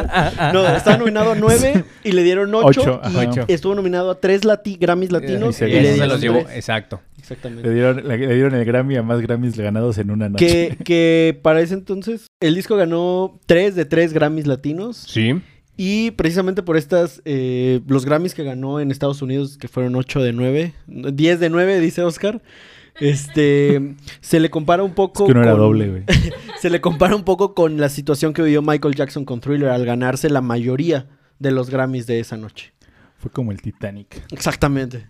[0.54, 2.67] No, estaba nominado a nueve y le dieron ocho.
[2.82, 3.46] Ocho, y ajá.
[3.50, 5.50] estuvo nominado a tres lati Grammys latinos.
[5.56, 5.82] Y se y ganó.
[5.84, 6.39] le se dieron los llevó.
[6.54, 7.02] Exacto.
[7.17, 7.70] Le Exactamente.
[7.74, 10.46] dieron, le, le dieron el Grammy a más Grammys ganados en una noche.
[10.48, 15.04] Que, que para ese entonces el disco ganó tres de tres Grammys latinos.
[15.06, 15.41] Sí.
[15.78, 20.22] Y precisamente por estas, eh, los Grammys que ganó en Estados Unidos, que fueron 8
[20.24, 22.42] de 9, 10 de 9, dice Oscar,
[23.00, 26.04] este, se le compara un Es poco que no era con- doble, güey.
[26.60, 29.86] se le compara un poco con la situación que vivió Michael Jackson con Thriller al
[29.86, 31.08] ganarse la mayoría
[31.40, 32.74] de los Grammys de esa noche.
[33.20, 34.24] Fue como el Titanic.
[34.32, 35.08] Exactamente.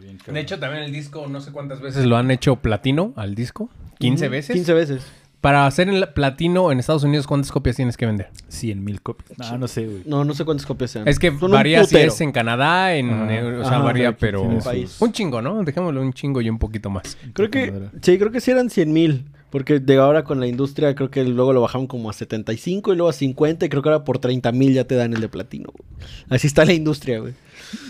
[0.00, 0.16] Bien.
[0.26, 3.68] De hecho, también el disco, no sé cuántas veces lo han hecho platino al disco.
[3.98, 4.54] 15 Ujú, veces.
[4.54, 5.02] 15 veces.
[5.42, 8.30] Para hacer el platino en Estados Unidos, ¿cuántas copias tienes que vender?
[8.48, 9.36] 100 mil copias.
[9.38, 10.02] No, no sé, güey.
[10.06, 11.06] No, no sé cuántas copias sean.
[11.06, 13.34] Es que Son varía si es en Canadá, en, Ajá.
[13.34, 15.62] eh, o sea, Ajá, varía, pero sus- un chingo, ¿no?
[15.64, 17.18] Dejémoslo un chingo y un poquito más.
[17.34, 19.26] Creo que, sí, creo que sí eran 100 mil.
[19.50, 22.96] Porque de ahora con la industria creo que luego lo bajaron como a 75 y
[22.96, 25.28] luego a 50 y creo que ahora por 30 mil ya te dan el de
[25.28, 25.68] platino.
[25.76, 26.08] güey.
[26.30, 27.34] Así está la industria, güey.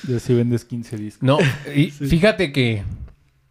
[0.08, 1.22] Ya si vendes 15 discos.
[1.22, 1.38] No,
[1.76, 2.82] y fíjate que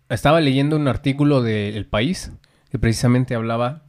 [0.09, 2.31] estaba leyendo un artículo de El País
[2.69, 3.83] que precisamente hablaba,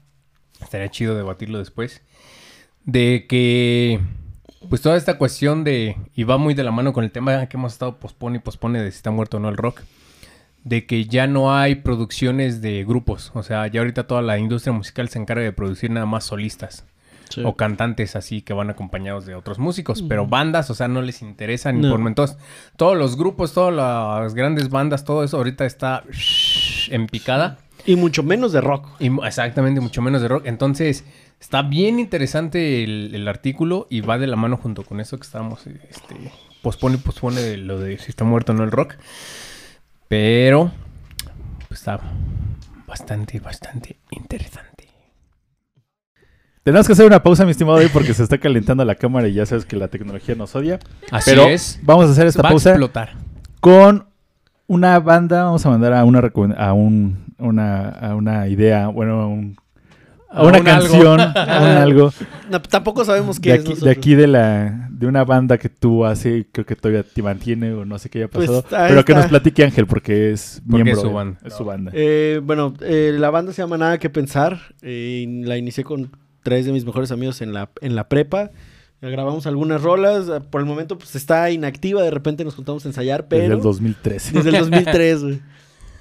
[0.62, 2.02] estaría chido debatirlo después,
[2.84, 4.00] de que
[4.68, 7.56] pues toda esta cuestión de, y va muy de la mano con el tema que
[7.56, 9.80] hemos estado pospone y pospone de si está muerto o no el rock,
[10.64, 14.72] de que ya no hay producciones de grupos, o sea, ya ahorita toda la industria
[14.72, 16.84] musical se encarga de producir nada más solistas.
[17.44, 21.22] O cantantes así que van acompañados de otros músicos, pero bandas, o sea, no les
[21.22, 21.88] interesa ni No.
[21.88, 22.36] por momentos.
[22.76, 26.04] Todos los grupos, todas las grandes bandas, todo eso ahorita está
[26.90, 27.56] en picada.
[27.86, 28.88] Y mucho menos de rock.
[29.00, 30.46] Y exactamente, mucho menos de rock.
[30.46, 31.04] Entonces,
[31.40, 35.24] está bien interesante el, el artículo y va de la mano junto con eso que
[35.24, 38.94] estábamos, este, pospone y pospone de lo de si está muerto o no el rock.
[40.08, 40.70] Pero,
[41.68, 42.00] pues está
[42.86, 44.88] bastante, bastante interesante.
[46.62, 49.32] Tenemos que hacer una pausa, mi estimado, hoy porque se está calentando la cámara y
[49.34, 50.78] ya sabes que la tecnología nos odia.
[51.10, 51.80] Así Pero es.
[51.82, 53.14] vamos a hacer esta va a pausa explotar.
[53.58, 54.06] con
[54.74, 55.44] una banda.
[55.44, 56.20] Vamos a mandar a una
[56.56, 59.56] a un, una, a una idea, bueno, a, un-
[60.30, 60.88] a A una un algo.
[60.88, 62.12] canción, a un algo
[62.50, 63.60] No, tampoco sabemos qué de es.
[63.68, 67.22] aquí, de aquí de la de una banda que tú hace, creo que todavía te
[67.22, 70.62] mantiene o no sé qué haya Pues, pasado, pero que nos platique Ángel porque es
[70.64, 71.38] Porque miembro es su de- banda.
[71.44, 71.90] es su banda.
[71.94, 74.58] Eh, bueno, eh, la banda se llama Nada que Pensar.
[74.80, 76.10] eh, y la inicié con
[76.42, 78.50] tres de mis mejores amigos en la, en la prepa.
[79.10, 80.28] Grabamos algunas rolas.
[80.28, 82.02] eh, Por el momento pues está inactiva.
[82.02, 83.42] De repente nos juntamos a ensayar, pero...
[83.42, 84.32] Desde el 2013.
[84.32, 85.40] Desde el 2003, güey.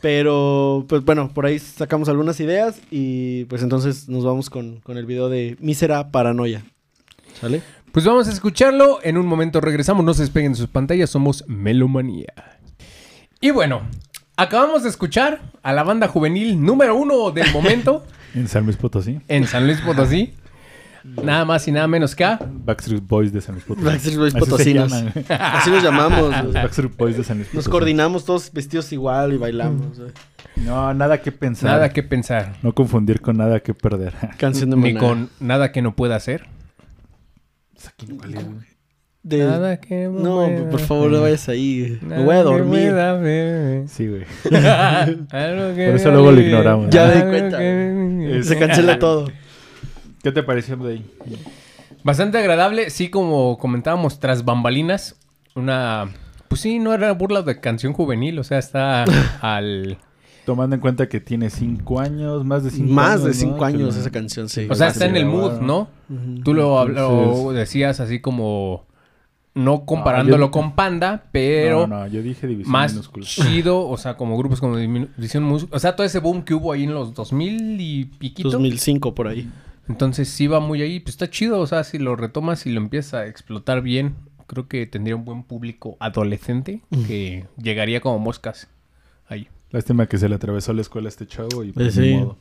[0.01, 4.97] Pero, pues bueno, por ahí sacamos algunas ideas y pues entonces nos vamos con, con
[4.97, 6.63] el video de Mísera Paranoia.
[7.39, 7.61] ¿Sale?
[7.91, 8.97] Pues vamos a escucharlo.
[9.03, 10.03] En un momento regresamos.
[10.03, 11.11] No se despeguen de sus pantallas.
[11.11, 12.33] Somos Melomanía.
[13.41, 13.83] Y bueno,
[14.37, 19.19] acabamos de escuchar a la banda juvenil número uno del momento en San Luis Potosí.
[19.27, 20.33] en San Luis Potosí.
[21.03, 22.39] Nada más y nada menos que a...
[22.41, 23.85] Backstreet Boys de San Luis Potosí.
[23.85, 25.13] Backstreet Boys Así se llaman.
[25.29, 26.29] Así los llamamos.
[26.29, 26.53] Güey.
[26.53, 27.71] Backstreet Boys de San Luis Nos Potosí.
[27.71, 29.97] coordinamos todos vestidos igual y bailamos.
[29.97, 30.11] güey.
[30.57, 31.71] No, nada que pensar.
[31.71, 32.53] Nada que pensar.
[32.61, 34.13] No confundir con nada que perder.
[34.37, 34.99] Canción de Ni Maná.
[34.99, 36.45] con nada que no pueda hacer.
[39.23, 41.97] De- Nada que No, pueda por favor, no vayas ahí.
[42.01, 42.19] güey.
[42.19, 42.89] Me voy a Nada que dormir.
[42.89, 43.87] pueda.
[43.87, 44.23] Sí, güey.
[45.31, 46.89] Algo que Por eso me luego lo ignoramos.
[46.89, 47.57] Ya me di Algo cuenta.
[47.59, 49.27] que- Se cancela todo.
[50.23, 51.05] ¿Qué te pareció de ahí?
[52.03, 55.15] Bastante agradable, sí, como comentábamos, tras bambalinas,
[55.55, 56.10] una...
[56.47, 59.03] Pues sí, no era burla de canción juvenil, o sea, está
[59.41, 59.97] al...
[60.45, 62.95] Tomando en cuenta que tiene cinco años, más de cinco años.
[62.95, 64.67] Más de cinco años esa canción, sí.
[64.69, 65.62] O sea, está se en el mood.
[65.62, 65.88] ¿no?
[66.10, 66.41] Ujú.
[66.43, 68.86] Tú lo, decías así como...
[69.53, 73.25] no comparándolo yo- con Panda, pero No, no, yo dije división más minúscula.
[73.25, 76.71] chido, o sea, como grupos como División Música, o sea, todo ese boom que hubo
[76.73, 78.49] ahí en los 2000 y piquito.
[78.49, 79.47] 2005 por ahí.
[79.89, 82.79] Entonces sí va muy ahí, pues está chido, o sea, si lo retomas y lo
[82.79, 84.15] empiezas a explotar bien,
[84.47, 88.67] creo que tendría un buen público adolescente que llegaría como moscas
[89.27, 89.47] ahí.
[89.71, 92.13] Lástima que se le atravesó la escuela a este chavo y pues Eh, sí.
[92.15, 92.37] modo.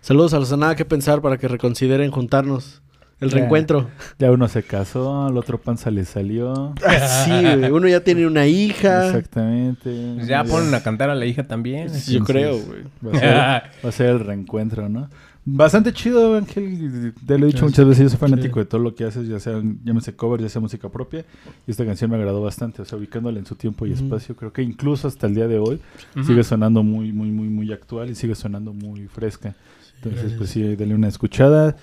[0.00, 2.82] Saludos a los nada que pensar para que reconsideren juntarnos.
[3.20, 3.36] El Ya.
[3.36, 3.88] reencuentro.
[4.18, 6.74] Ya uno se casó, al otro panza le salió.
[6.84, 7.70] Ah, sí, güey.
[7.70, 9.06] Uno ya tiene una hija.
[9.06, 10.14] Exactamente.
[10.16, 11.88] Pues ya Uno ponen a cantar a la hija también.
[12.08, 12.82] Yo creo, güey.
[13.12, 15.08] Va a ser el reencuentro, ¿no?
[15.44, 17.12] Bastante chido, Ángel.
[17.26, 18.04] Te lo he dicho muchas veces.
[18.04, 20.88] Yo soy fanático de todo lo que haces, ya sea, llámese cover, ya sea música
[20.88, 21.24] propia.
[21.66, 22.80] Y esta canción me agradó bastante.
[22.82, 24.36] O sea, ubicándola en su tiempo y espacio.
[24.36, 25.80] Creo que incluso hasta el día de hoy
[26.24, 29.56] sigue sonando muy, muy, muy, muy actual y sigue sonando muy fresca.
[29.96, 31.76] Entonces, pues sí, dale una escuchada.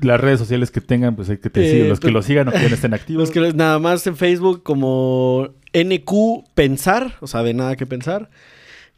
[0.00, 1.88] Las redes sociales que tengan, pues hay que te Eh, sigan.
[1.88, 3.20] Los que lo sigan o que no estén activos.
[3.22, 8.30] Los que nada más en Facebook como NQ Pensar, o sea, de nada que pensar.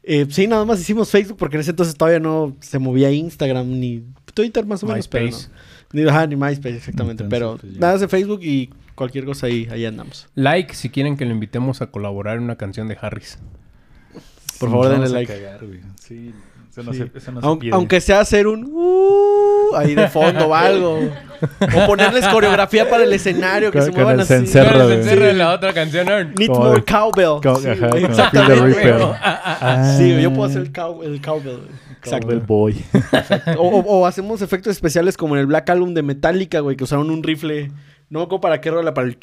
[0.06, 3.66] Eh, sí, nada más hicimos Facebook porque en ese entonces todavía no se movía Instagram
[3.80, 5.36] ni Twitter más o menos, pero no.
[5.92, 7.22] Ni, ajá, ni MySpace, exactamente.
[7.22, 10.26] Entonces, pero pues, nada más en Facebook y cualquier cosa ahí, ahí andamos.
[10.34, 13.38] Like si quieren que lo invitemos a colaborar en una canción de Harris.
[14.58, 15.32] Por Sí, favor, denle like.
[15.32, 15.80] cagar, güey.
[16.02, 16.32] Sí,
[16.70, 16.98] eso no Sí.
[16.98, 17.72] se, eso no se Aun- pide.
[17.74, 20.98] aunque sea hacer un uh, ahí de fondo o algo.
[21.76, 24.28] O ponerles coreografía para el escenario, que Con- se muevan así.
[24.34, 26.06] cencerro, encierra en la otra canción.
[26.06, 26.22] ¿no?
[26.22, 27.40] Need Como more de- cowbell.
[27.42, 28.54] Co- Sí, ajá, exactamente.
[28.66, 28.98] Reaper.
[28.98, 29.14] güey.
[29.22, 29.94] Ah.
[29.98, 31.60] Sí, yo puedo hacer el, cow- el cowbell.
[32.02, 32.30] Exacto.
[32.32, 32.84] El boy.
[33.58, 36.84] O, o- o hacemos efectos especiales como en el Black Album de Metallica, güey, que
[36.84, 37.70] usaron un rifle.
[38.10, 39.16] No me acuerdo para qué rola, para el.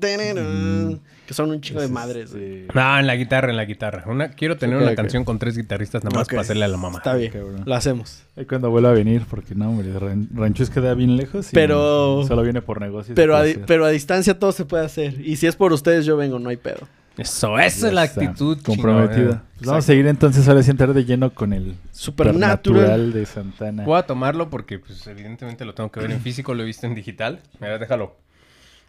[0.00, 2.30] tenenun, Que son un chingo de madres.
[2.30, 2.64] Sí.
[2.74, 4.02] No, en la guitarra, en la guitarra.
[4.06, 6.96] Una, quiero tener una canción con tres guitarristas nada más para hacerle a la mamá.
[6.96, 7.30] Está bien,
[7.66, 8.22] lo hacemos.
[8.34, 11.52] Ahí cuando vuelva a venir, porque no, hombre, Ran- Ranchos queda bien lejos.
[11.52, 13.14] y Pero- Solo viene por negocios.
[13.14, 15.20] Pero a, pero distancia todo se puede hacer.
[15.20, 16.88] Y si es por ustedes, yo vengo, no hay pedo.
[17.18, 19.14] Eso, esa Ya es la está, actitud Comprometida.
[19.16, 19.42] chingona.
[19.58, 21.74] Pues vamos a seguir entonces ahora sí entrar de lleno con el.
[21.90, 23.84] Supernatural de Santana.
[23.84, 26.86] Voy a tomarlo porque, pues, evidentemente lo tengo que ver en físico, lo he visto
[26.86, 27.40] en digital.
[27.60, 28.16] Mira, déjalo.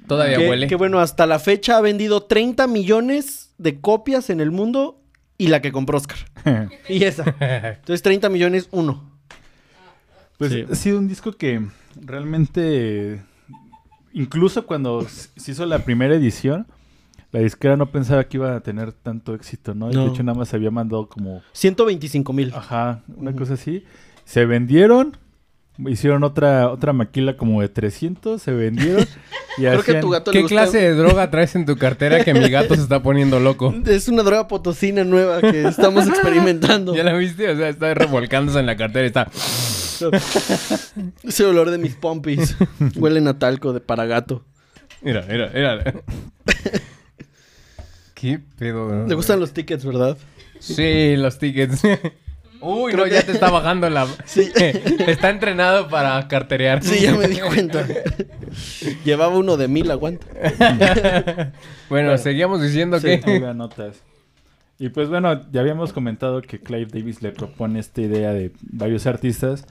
[0.08, 0.68] Todavía Que, huele.
[0.68, 5.02] que bueno, hasta la fecha ha vendido 30 millones de copias en el mundo
[5.38, 6.18] y la que compró Oscar.
[6.90, 7.24] Y esa.
[7.40, 9.10] Entonces 30 millones, uno.
[10.38, 10.66] Pues Sí.
[10.72, 11.62] ha sido un disco que
[12.00, 13.22] realmente,
[14.14, 16.68] incluso cuando se hizo la primera edición,
[17.32, 19.90] la disquera no pensaba que iba a tener tanto éxito, ¿no?
[19.92, 20.06] No.
[20.06, 22.54] De hecho, nada más había mandado como, 125 mil.
[22.54, 23.84] ajá, una cosa así.
[24.26, 25.18] Se vendieron,
[25.88, 29.06] hicieron otra otra maquila como de 300, se vendieron.
[29.58, 32.24] y Creo que tu gato le ¿Qué gusta- clase de droga traes en tu cartera
[32.24, 33.74] que mi gato se está poniendo loco?
[33.86, 36.96] Es una droga potosina nueva que estamos experimentando.
[36.96, 37.50] ¿Ya la viste?
[37.50, 39.30] O sea, está revolcándose en la cartera y está...
[41.24, 42.56] Ese olor de mis pompis.
[42.96, 44.46] Huelen a talco de paragato.
[45.02, 45.94] Mira, mira, mira.
[48.14, 49.06] ¿Qué pedo?
[49.08, 50.18] Le gustan los tickets, ¿verdad?
[50.60, 51.82] Sí, los tickets.
[52.62, 54.06] Uy, Creo no, ya te está bajando la...
[54.26, 54.52] Sí.
[55.08, 56.84] está entrenado para carterear.
[56.84, 57.86] Sí, ya me di cuenta.
[59.06, 60.26] Llevaba uno de mil, aguanta.
[61.90, 63.20] bueno, seguíamos diciendo Sí.
[63.20, 63.40] que...
[63.54, 64.02] Notas.
[64.78, 69.06] Y pues bueno, ya habíamos comentado que Clive Davis le propone esta idea de varios
[69.08, 69.66] artistas.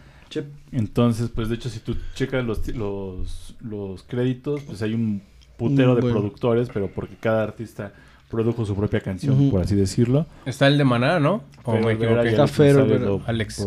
[0.72, 5.22] Entonces, pues de hecho, si tú checas los, los, los créditos, pues hay un
[5.56, 6.16] putero Mm, de bueno.
[6.18, 7.92] productores, pero porque cada artista
[8.28, 10.26] produjo su propia canción, por así decirlo.
[10.44, 11.42] Está el de Maná, ¿no?
[11.64, 12.28] O me equivoqué.
[12.28, 13.66] Está Fero, pero- Alex.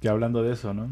[0.00, 0.88] Y hablando de eso, ¿no?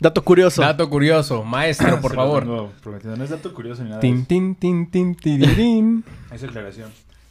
[0.00, 0.62] Dato curioso.
[0.62, 2.70] Dato curioso, maestro, por favor.
[2.82, 3.16] prometiendo.
[3.16, 4.00] No es dato curioso ni nada.
[4.00, 6.04] Tin, tin, tin, tin, tirirín.
[6.32, 6.90] Es aclaración.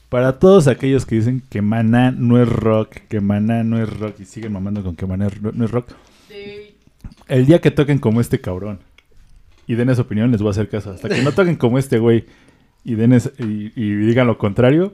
[0.09, 4.19] Para todos aquellos que dicen que Maná no es rock, que Maná no es rock
[4.19, 5.89] y siguen mamando con que Maná no es rock,
[6.29, 6.75] De-
[7.27, 8.79] el día que toquen como este cabrón
[9.67, 10.91] y den esa opinión, les voy a hacer caso.
[10.91, 12.25] Hasta que no toquen como este güey
[12.83, 14.93] y, den es- y, y digan lo contrario,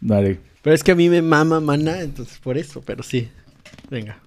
[0.00, 0.38] dale.
[0.62, 3.28] Pero es que a mí me mama maná, entonces por eso, pero sí.
[3.90, 4.18] Venga.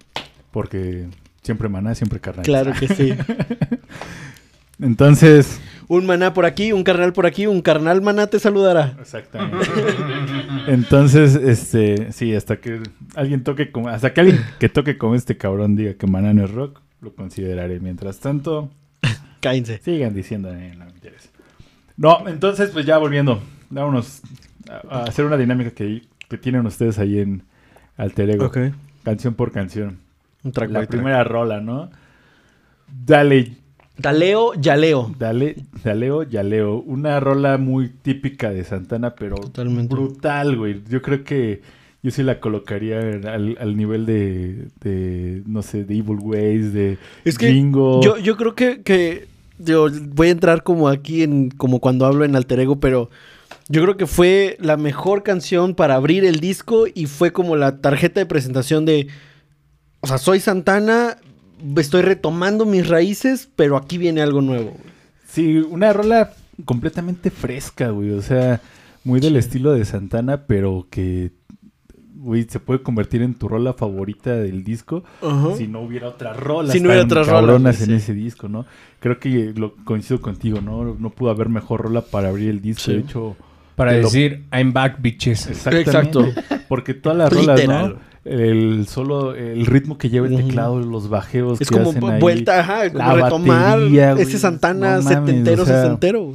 [0.50, 1.06] Porque
[1.42, 2.44] siempre Maná, siempre carnal.
[2.44, 3.12] Claro que sí.
[4.80, 8.94] Entonces, Un maná por aquí, un carnal por aquí, un carnal maná te saludará.
[9.00, 9.66] Exactamente.
[10.66, 12.82] Entonces, este, sí, hasta que
[13.14, 16.44] alguien toque como, hasta que alguien que toque como este cabrón diga que Maná no
[16.44, 17.80] es rock, lo consideraré.
[17.80, 18.70] Mientras tanto,
[19.40, 19.78] Cállense.
[19.82, 21.30] sigan diciendo, eh, no me interesa.
[21.96, 24.20] No, entonces, pues ya volviendo, vámonos
[24.68, 27.42] a, a hacer una dinámica que, que tienen ustedes ahí en
[27.96, 28.58] Alter Ego, Ok.
[29.02, 29.98] canción por canción.
[30.44, 30.98] Un track La by track.
[31.00, 31.90] primera rola, ¿no?
[33.04, 33.52] Dale,
[33.98, 35.14] Daleo, yaleo.
[35.18, 36.76] Dale, Daleo, Yaleo.
[36.80, 39.94] Una rola muy típica de Santana, pero Totalmente.
[39.94, 40.82] brutal, güey.
[40.88, 41.62] Yo creo que
[42.02, 46.98] yo sí la colocaría al, al nivel de, de, no sé, de Evil Ways, de
[47.24, 48.02] Es que Jingo.
[48.02, 49.26] Yo, yo creo que, que
[49.58, 53.10] Digo, voy a entrar como aquí en como cuando hablo en alter ego, pero
[53.68, 57.78] yo creo que fue la mejor canción para abrir el disco y fue como la
[57.78, 59.08] tarjeta de presentación de
[60.00, 61.16] o sea, soy Santana,
[61.76, 64.70] estoy retomando mis raíces, pero aquí viene algo nuevo.
[64.70, 64.94] güey.
[65.28, 66.32] Sí, una rola
[66.64, 68.10] completamente fresca, güey.
[68.10, 68.60] O sea,
[69.02, 71.32] muy del estilo de Santana, pero que,
[72.26, 75.04] güey, se puede convertir en tu rola favorita del disco
[75.56, 76.72] si no hubiera otras rolas.
[76.72, 77.92] Si no hubiera otras rolas, en sí.
[77.94, 78.66] ese disco, ¿no?
[79.00, 80.96] Creo que lo coincido contigo, ¿no?
[80.98, 82.82] No pudo haber mejor rola para abrir el disco.
[82.84, 82.92] Sí.
[82.94, 83.36] De hecho,
[83.76, 85.46] Para lo- decir, I'm back, bitches.
[85.46, 85.90] Exactamente.
[85.90, 86.26] Exacto.
[86.68, 87.88] Porque todas las rolas, Literal.
[87.94, 88.16] ¿no?
[88.24, 92.20] El solo, el ritmo que lleva el teclado, los bajeos Es que como hacen ahí,
[92.20, 94.24] vuelta, ajá, como retomar batería, güey.
[94.24, 96.34] ese Santana No mames, setentero, o sea, sesentero.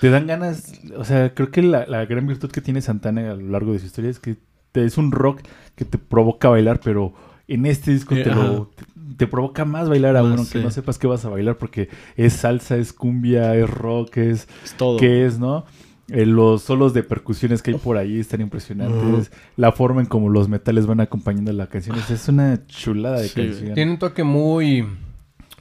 [0.00, 3.34] Te dan ganas, o sea, creo que la, la gran virtud que tiene Santana a
[3.34, 4.36] lo largo de su historia es que
[4.72, 5.40] te- es un rock
[5.76, 7.12] que te provoca bailar, pero
[7.48, 8.84] en este disco Eh, te, lo, te,
[9.16, 10.64] te provoca más bailar aún, aunque sí.
[10.64, 14.74] no sepas qué vas a bailar, porque es salsa, es cumbia, es rock, es Es
[14.76, 14.98] todo.
[14.98, 15.64] qué es, ¿no?
[16.08, 19.30] Eh, los solos de percusiones que hay por ahí están impresionantes.
[19.56, 21.96] La forma en como los metales van acompañando la canción.
[21.96, 23.74] es- una chulada de Sí, canción.
[23.74, 24.84] Tiene un toque muy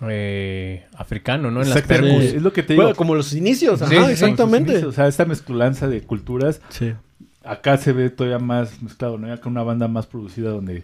[0.01, 1.61] eh, africano, ¿no?
[1.61, 2.23] En las percus.
[2.23, 2.83] Es lo que te digo.
[2.83, 4.83] Bueno, como los inicios, Sí, ajá, sí, exactamente.
[4.85, 6.93] O sea, esta mezculanza de culturas Sí.
[7.43, 9.31] Acá se ve todavía más mezclado, ¿no?
[9.31, 10.83] Acá una banda más producida donde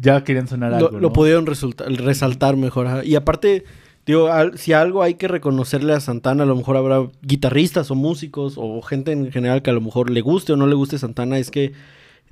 [0.00, 1.12] ya querían sonar Lo, algo, lo ¿no?
[1.12, 2.86] pudieron resulta- resaltar mejor.
[2.86, 3.04] ajá.
[3.04, 3.64] Y aparte,
[4.06, 7.94] digo, al- si algo hay que reconocerle a Santana, a lo mejor habrá guitarristas o
[7.94, 10.98] músicos o gente en general que a lo mejor le guste o no le guste
[10.98, 11.72] Santana, es que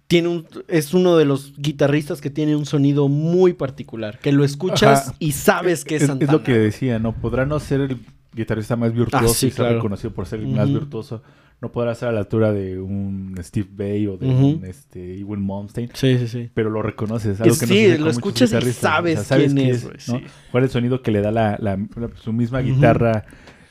[0.09, 4.45] tiene un, es uno de los guitarristas que tiene un sonido muy particular, que lo
[4.45, 5.17] escuchas Ajá.
[5.19, 6.31] y sabes que es, es, Santana.
[6.31, 7.13] es lo que decía, ¿no?
[7.13, 7.99] Podrá no ser el
[8.33, 11.23] guitarrista más virtuoso Ah, sí, y ser reconocido por ser el más virtuoso.
[11.61, 15.45] No podrá ser a la altura de un Steve Vai o de un este, Ewan
[15.45, 15.89] Malmsteen.
[15.95, 16.51] Sí, sí, sí.
[16.53, 17.41] pero lo reconoces.
[17.41, 20.19] Algo Es- que no sí, lo escuchas y guitarristas, sabes quién es, ¿no?
[20.19, 20.25] sí.
[20.53, 21.79] ¿Cuál es el sonido que le da la, la-
[22.23, 23.25] su misma guitarra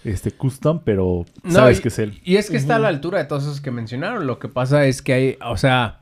[0.03, 2.19] este, custom, pero No, sabes y- que es él?
[2.23, 4.25] Y es que está a la altura de todos esos que mencionaron.
[4.25, 6.01] Lo que pasa es que hay, o sea,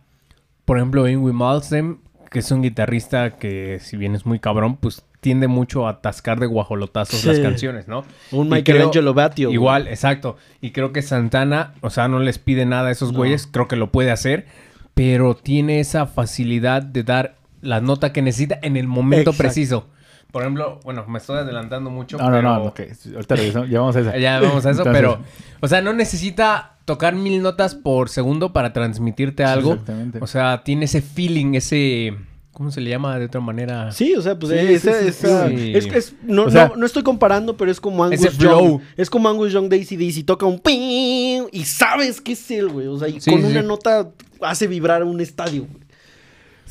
[0.66, 2.00] por ejemplo, Ingrid Malmsteen,
[2.32, 6.40] que es un guitarrista que, si bien es muy cabrón, pues tiende mucho a atascar
[6.40, 7.28] de guajolotazos Sí.
[7.30, 8.06] las canciones, ¿no?
[8.32, 9.48] Un Michelangelo Batio.
[9.48, 9.56] güey.
[9.56, 10.38] Igual, exacto.
[10.62, 13.18] Y creo que Santana, o sea, no les pide nada a esos No.
[13.18, 14.46] güeyes, creo que lo puede hacer,
[14.94, 19.38] pero tiene esa facilidad de dar la nota que necesita en el momento Exacto.
[19.44, 19.88] preciso.
[20.32, 22.18] Por ejemplo, bueno, me estoy adelantando mucho.
[22.18, 22.80] No, no, pero- no, ok.
[23.16, 24.18] Ahorita regresamos, ya vamos a esa.
[24.18, 25.20] Ya vamos a eso, Entonces, pero,
[25.62, 29.72] o sea, no necesita tocar mil notas por segundo para transmitirte algo.
[29.74, 30.20] Exactamente.
[30.22, 32.16] O sea, tiene ese feeling, ese,
[32.54, 33.91] ¿cómo se le llama de otra manera?
[33.91, 35.74] Sí, o sea, pues Sí, esa- sí, sí, esa- sí.
[35.76, 38.39] Es, es- no, O sea- no, no estoy comparando, pero es como Angus Ese Young.
[38.39, 38.82] flow.
[38.95, 40.24] Es como Angus Young de ACDC.
[40.24, 42.88] Toca un ping y sabes que es él, güey.
[42.88, 44.10] O sea, y Sí, con sí, una nota
[44.41, 45.83] hace vibrar un estadio, güey.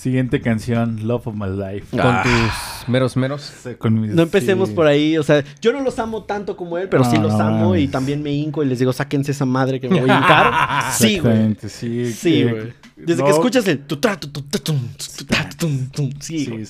[0.02, 1.96] Siguiente canción, Love of My Life.
[1.96, 3.52] Con tus meros meros.
[3.78, 4.74] Con mis- No empecemos sí.
[4.74, 7.34] por ahí, o sea, yo no los amo tanto como él, pero sí No, los
[7.34, 10.10] no amo y también me hinco y les digo, sáquense esa madre que me voy
[10.10, 10.92] a hincar.
[10.92, 11.32] sí, güey.
[11.32, 12.12] Exactamente, sí.
[12.12, 12.72] Sí, güey.
[12.96, 13.84] Desde no, que escuchas el.
[15.08, 15.24] Sí,
[16.20, 16.62] Sí, güey.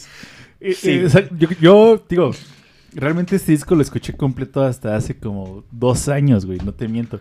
[0.61, 0.91] eh, Sí.
[0.91, 1.28] eh,
[1.59, 2.33] yo, digo,
[2.93, 7.18] realmente este disco lo escuché completo hasta hace como dos años, güey, no te miento.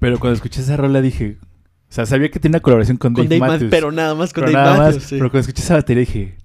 [0.00, 1.36] Pero cuando escuché esa rola dije,
[1.88, 3.70] o sea, sabía que tenía una colaboración con, Con Dave, Dave Matthews.
[3.70, 5.02] Pero nada más con pero Dave nada Matthews.
[5.02, 5.14] más, sí.
[5.16, 6.36] Pero cuando escuché esa batería dije,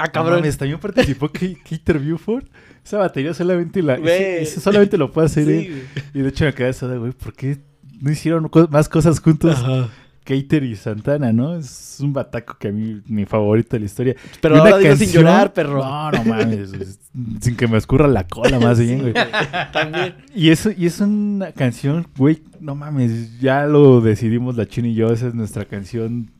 [0.00, 2.44] Ah, cabrón, mames, también participó Ke- Keiter Buford.
[2.84, 5.66] Esa batería solamente la, ese- ese solamente lo puede hacer Sí, él.
[5.66, 6.04] güey.
[6.14, 7.58] Y de hecho me quedé de, güey, ¿por qué
[8.00, 9.56] no hicieron co- más cosas juntos?
[9.56, 9.88] Ajá.
[10.28, 11.56] Keiter y Santana, ¿no?
[11.56, 14.14] Es un bataco que a mí, mi favorito de la historia.
[14.42, 15.78] Pero Y una ahora digo sin llorar, perro.
[15.82, 16.72] No, no mames.
[16.74, 17.00] es-
[17.40, 19.14] sin que me escurra la cola más bien, güey.
[19.72, 20.16] También.
[20.34, 24.94] Y eso, y es una canción, güey, no mames, ya lo decidimos la China y
[24.94, 26.30] yo, esa es nuestra canción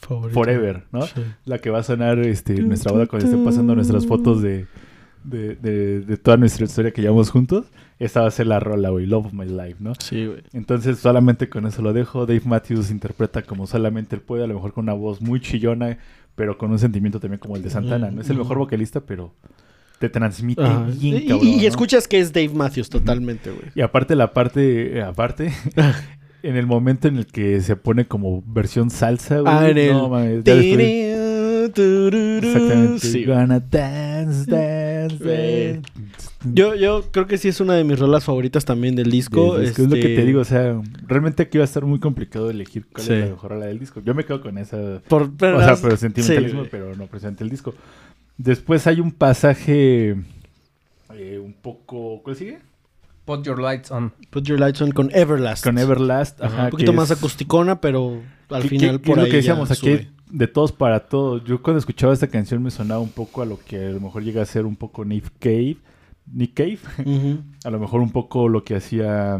[0.00, 1.02] Forever, ¿no?
[1.02, 1.20] Sí.
[1.44, 4.66] La que va a sonar este, nuestra boda cuando estén pasando nuestras fotos de,
[5.22, 7.66] de, de- de toda nuestra historia que llevamos juntos.
[7.98, 9.92] Esta va a ser la rola, güey, Love of My Life, ¿no?
[9.98, 10.42] Sí, güey.
[10.52, 12.26] Entonces solamente con eso lo dejo.
[12.26, 15.98] Dave Matthews interpreta como solamente él puede, a lo mejor con una voz muy chillona,
[16.34, 18.10] pero con un sentimiento también como el de Santana.
[18.10, 19.32] No es el mejor vocalista, pero
[20.00, 20.86] te transmite Ajá.
[20.92, 21.62] bien, Y, cabrón, y ¿no?
[21.62, 23.66] escuchas que es Dave Matthews totalmente, güey.
[23.76, 25.52] Y aparte la parte, eh, aparte,
[26.42, 29.54] en el momento en el que se pone como versión salsa, güey.
[29.54, 29.92] Ah, en el...
[29.92, 30.42] no, mames,
[31.66, 32.98] Exactamente.
[33.06, 33.24] Sí.
[33.24, 35.82] Gonna dance, dance.
[36.52, 39.54] Yo, yo creo que sí es una de mis rolas favoritas también del disco.
[39.56, 41.84] Del disco, Es lo que este, te digo, o sea, realmente aquí va a estar
[41.86, 43.12] muy complicado elegir cuál Sí.
[43.14, 44.02] es la mejor rola del disco.
[44.04, 47.44] Yo me quedo con esa Por, pero o sea, pero sentimentalismo, sí, pero no presente
[47.44, 47.74] el disco.
[48.36, 50.16] Después hay un pasaje
[51.14, 52.20] eh, un poco.
[52.22, 52.58] ¿Cuál sigue?
[53.24, 54.12] Put your lights on.
[54.30, 55.64] Put Your Lights On con Everlast.
[55.64, 56.42] Con Everlast.
[56.42, 59.36] Ajá, un poquito más es- acusticona, pero al final que por es ahí lo que
[59.38, 60.10] decíamos ya aquí, sube.
[60.34, 61.44] De todos para todos.
[61.44, 64.24] Yo cuando escuchaba esta canción me sonaba un poco a lo que a lo mejor
[64.24, 65.76] llega a ser un poco Nave Cave,
[66.32, 66.78] Nick Cave.
[67.64, 69.38] A lo mejor un poco lo que hacía,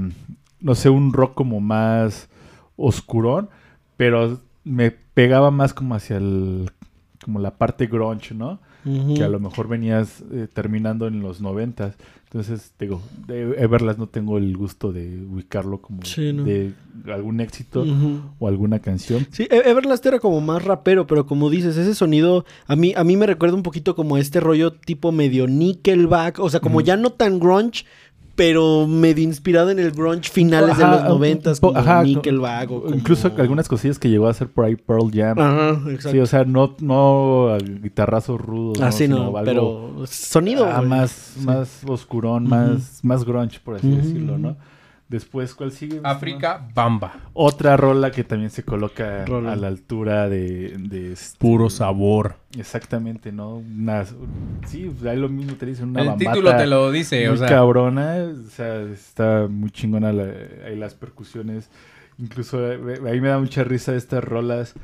[0.60, 2.28] no sé, un rock como más
[2.76, 3.48] oscurón,
[3.96, 6.70] pero me pegaba más como hacia el,
[7.22, 8.60] como la parte grunge, ¿no?
[8.84, 11.96] Que a lo mejor venías eh, terminando en los noventas.
[12.34, 16.42] Entonces, digo, de Everlast no tengo el gusto de ubicarlo como Sí, ¿no?
[16.42, 16.72] de
[17.06, 17.86] algún éxito
[18.40, 19.24] o alguna canción.
[19.30, 23.04] Sí, E- Everlast era como más rapero, pero como dices, ese sonido a mí, a
[23.04, 26.96] mí me recuerda un poquito como este rollo tipo medio Nickelback, o sea, como ya
[26.96, 27.84] no tan grunge,
[28.36, 32.94] pero medio inspirado en el grunge finales de los noventas, como ajá, Nickelback o como-
[32.94, 35.38] Incluso algunas cosillas que llegó a hacer por ahí Pearl Jam.
[35.38, 36.10] Ajá, exacto.
[36.10, 38.80] Sí, o sea, no, no guitarrazos rudos.
[38.80, 40.66] Así sino no, pero sonido.
[40.66, 41.44] ah, más, Sí.
[41.46, 44.56] más oscurón, más, más grunge, por así decirlo, ¿no?
[45.08, 46.00] Después, ¿cuál sigue?
[46.02, 47.20] África, Bamba.
[47.34, 49.52] Otra rola que también se coloca Rola.
[49.52, 50.76] a la altura de...
[50.78, 52.36] de este- Puro sabor.
[52.58, 53.56] Exactamente, ¿no?
[53.56, 54.04] Una,
[54.66, 57.48] sí, ahí lo mismo te dicen, una el título te lo dice, muy o sea.
[57.48, 60.32] cabrona, o sea, está muy chingona la-
[60.66, 61.68] ahí las percusiones.
[62.18, 64.74] Incluso eh, ahí me da mucha risa estas rolas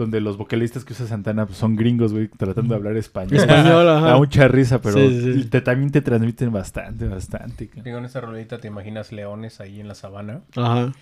[0.00, 3.36] donde los vocalistas que usa Santana pues, son gringos, güey, tratando de hablar español.
[3.36, 4.06] Español, ajá.
[4.08, 5.48] Da mucha risa, pero Sí, sí, sí.
[5.48, 7.70] te- también te transmiten bastante, bastante.
[7.84, 10.40] Digo, en esa rolita te imaginas leones ahí en la sabana.
[10.56, 10.92] Ajá.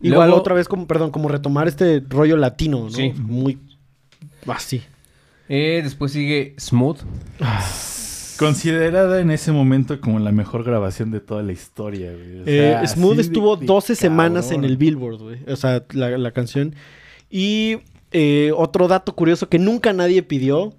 [0.00, 2.90] Igual Luego- otra vez como, perdón, como retomar este rollo latino, ¿no?
[2.90, 3.12] Sí.
[3.16, 3.58] Muy
[4.46, 4.82] así.
[5.48, 6.98] Eh, después sigue Smooth.
[8.38, 12.40] Considerada en ese momento como la mejor grabación de toda la historia, güey.
[12.40, 15.38] O Eh, Smooth de- estuvo de 12 semanas en el Billboard, güey.
[15.48, 16.74] O sea, la, la canción.
[17.30, 17.78] Y
[18.12, 20.74] eh, otro dato curioso que nunca nadie pidió.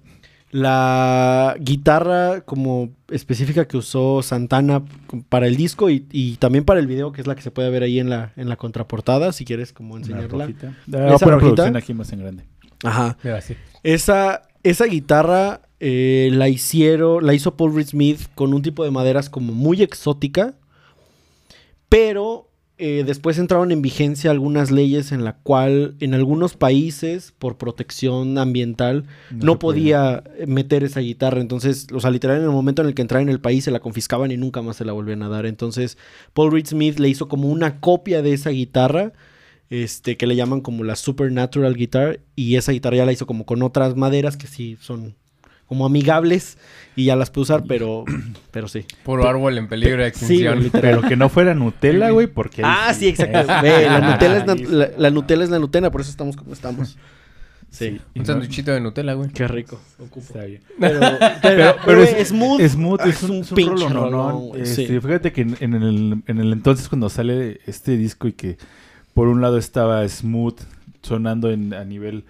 [0.50, 4.82] La guitarra como específica que usó Santana
[5.28, 7.68] para el disco y, y también para el video, que es la que se puede
[7.68, 10.46] ver ahí en la, en la contraportada, si quieres como enseñarla.
[10.46, 10.68] rojita.
[10.88, 11.38] ¿Esa Ah, poner rojita?
[11.38, 12.44] producción aquí más en grande.
[12.82, 13.18] Ajá.
[13.22, 13.56] Mira, sí.
[13.82, 18.90] Esa, esa guitarra eh, la hicieron, la hizo Paul Reed Smith con un tipo de
[18.90, 20.54] maderas como muy exótica,
[21.90, 22.47] pero
[22.78, 28.38] eh, después entraron en vigencia algunas leyes en la cual en algunos países por protección
[28.38, 29.80] ambiental no, puede.
[29.80, 33.22] podía meter esa guitarra, entonces, o sea, literal en el momento en el que entraba
[33.22, 35.98] en el país se la confiscaban y nunca más se la volvían a dar, entonces
[36.34, 39.12] Paul Reed Smith le hizo como una copia de esa guitarra
[39.70, 43.44] este, que le llaman como la Supernatural Guitar, y esa guitarra ya la hizo como
[43.44, 45.14] con otras maderas que sí son
[45.68, 46.58] como amigables
[46.96, 48.04] y ya las pude usar, pero,
[48.50, 48.84] pero sí.
[49.04, 50.70] Puro árbol en peligro de extinción.
[50.72, 52.62] Pero que no fuera Nutella, güey, porque...
[52.64, 53.52] Ah, sí, exacto.
[53.62, 56.96] Ve, la Nutella es, la, la Nutella es la Nutella, por eso estamos como estamos.
[57.70, 58.00] Sí.
[58.14, 59.30] Un no- sándwichito de Nutella, güey.
[59.30, 59.78] Qué rico.
[60.16, 60.62] Está bien.
[60.80, 62.62] Pero, pero, Pero, pero es Smooth.
[62.62, 65.00] Smooth es un, es un pinche güey, Este, sí.
[65.00, 68.56] Fíjate que en, en el, en el entonces cuando sale este disco y que
[69.12, 70.60] por un lado estaba Smooth
[71.02, 72.24] sonando en, a nivel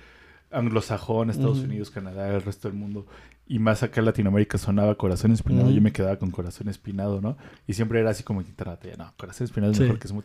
[0.51, 1.59] anglosajón, Estados.
[1.59, 3.07] Unidos, Canadá, el resto del mundo,
[3.49, 5.75] y más acá en Latinoamérica sonaba Corazón Espinado, Ujú.
[5.77, 7.37] yo me quedaba con Corazón Espinado, ¿no?
[7.67, 9.85] Y siempre era así como guitarra, no, Corazón Espinado es Sí.
[9.85, 10.25] mejor que Smooth.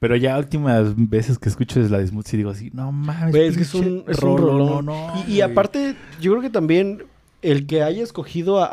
[0.00, 3.34] Pero ya últimas veces que escucho es la de Smooth y digo así, no mames.
[3.34, 4.58] Es que es un, es un rolón.
[4.82, 5.40] rolononón, Y, y güey.
[5.42, 7.02] aparte, yo creo que también
[7.42, 8.66] el que haya escogido a,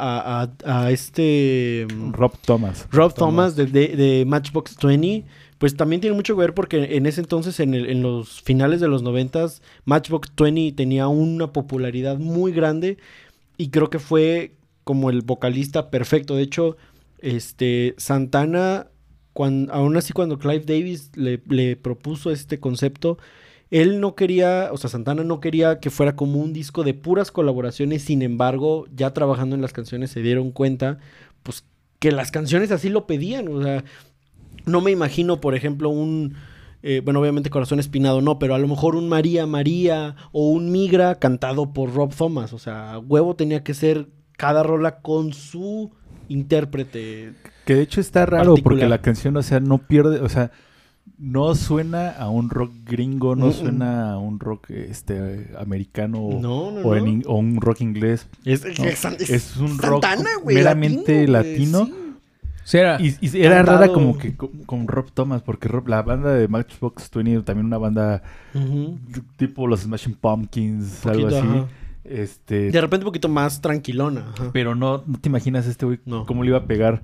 [0.44, 2.88] a- a- este mm, Rob Thomas.
[2.92, 5.24] Rob Thomas de, de- de Matchbox 20,
[5.58, 8.82] pues también tiene mucho que ver porque en ese entonces, en, el- en los finales
[8.82, 12.98] de los noventas, Matchbox 20 tenía una popularidad muy grande
[13.58, 16.36] y creo que fue como el vocalista perfecto.
[16.36, 16.78] De hecho,
[17.20, 18.88] este Santana,
[19.34, 23.18] cuan- aún así cuando Clive Davis le propuso este concepto,
[23.72, 27.32] él no quería, o sea, Santana no quería que fuera como un disco de puras
[27.32, 30.99] colaboraciones, sin embargo, ya trabajando en las canciones se dieron cuenta,
[31.43, 31.66] pues,
[31.99, 33.84] que las canciones así lo pedían, o sea,
[34.66, 36.36] no me imagino, por ejemplo, un,
[36.88, 40.72] eh, bueno, obviamente Corazón Espinado no, pero a lo mejor un María María o un
[40.72, 44.08] Migra cantado por Rob Thomas, o sea, huevo tenía que ser
[44.38, 45.92] cada rola con su
[46.30, 47.34] intérprete.
[47.66, 50.52] Que de hecho está raro porque la canción, o sea, no pierde, o sea,
[51.18, 56.72] no suena a un rock gringo, no suena a un rock este americano o, No,
[56.72, 57.34] no, o no.
[57.36, 58.28] un rock inglés.
[58.44, 60.06] Es, No, es- es es un rock
[60.46, 61.86] meramente latino.
[61.86, 61.94] sí.
[62.68, 63.78] Sea, Y, y era Cantado.
[63.80, 67.68] rara como que con, con Rob Thomas, porque Rob- la banda de Matchbox 20 también
[67.68, 68.24] una banda
[69.38, 71.47] tipo los Smashing Pumpkins, Poquito, algo así.
[71.47, 71.68] ajá.
[72.03, 74.26] Este, De repente un poquito más tranquilona.
[74.34, 74.49] ajá.
[74.53, 76.26] pero no, no te imaginas este güey No.
[76.26, 77.01] cómo le iba a pegar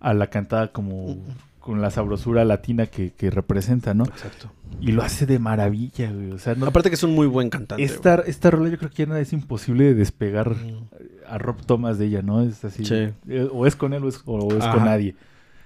[0.00, 1.16] a la cantada como
[1.60, 4.04] con la sabrosura latina que, que representa, ¿no?
[4.04, 4.50] Exacto.
[4.80, 6.32] Y lo hace de maravilla, güey.
[6.32, 7.82] O sea, no, Aparte que es un muy buen cantante.
[7.84, 10.50] esta, esta rola yo creo que ya es imposible de despegar.
[10.56, 10.88] Mm.
[11.28, 12.42] a Rob Thomas de ella, ¿no?
[12.42, 12.84] Es así.
[12.84, 13.08] Sí.
[13.28, 14.72] eh, O es con él o es, o es Ajá.
[14.74, 15.14] con nadie.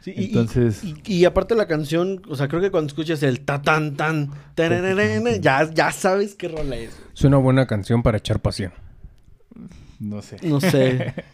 [0.00, 3.22] Sí, y- y- Entonces- Y, y aparte la canción, o sea, creo que cuando escuchas
[3.22, 4.30] el ta tan tan,
[5.40, 7.00] ya, ya sabes qué rola es.
[7.14, 8.72] es una buena canción para echar pasión.
[10.00, 10.36] No sé.
[10.42, 11.14] No sé.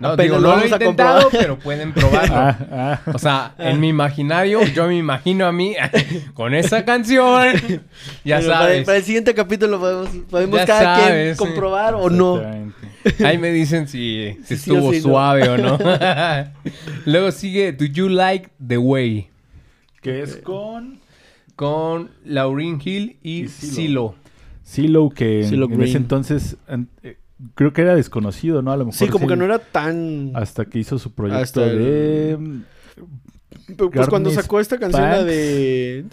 [0.00, 1.46] No, Apenas digo, lo no lo he intentado, comprobar.
[1.46, 2.34] pero pueden probarlo.
[2.34, 3.00] Ah, ah.
[3.12, 5.74] O sea, en mi imaginario, yo me imagino a mí
[6.34, 7.52] con esa canción.
[8.24, 8.84] Ya Pero para- sabes.
[8.86, 11.38] Para, el siguiente capítulo podemos, podemos Ya cada quien sí.
[11.38, 12.40] comprobar o no.
[13.24, 15.02] Ahí me dicen si, Sí, estuvo sí, no.
[15.02, 15.78] suave o no.
[17.06, 19.28] Luego sigue Do You Like the Way?
[20.02, 20.98] Que es con
[21.56, 23.70] Con Lauryn Hill y Y Silo.
[23.70, 24.14] Silo.
[24.62, 26.56] Silo, que Silo en ese entonces
[27.02, 27.16] eh,
[27.54, 28.72] creo que era desconocido, ¿no?
[28.72, 30.32] A lo mejor Sí, como que no era tan...
[30.34, 32.38] Hasta que hizo su proyecto Hasta de
[33.76, 36.04] Pero, pues cuando sacó esta canción, la de...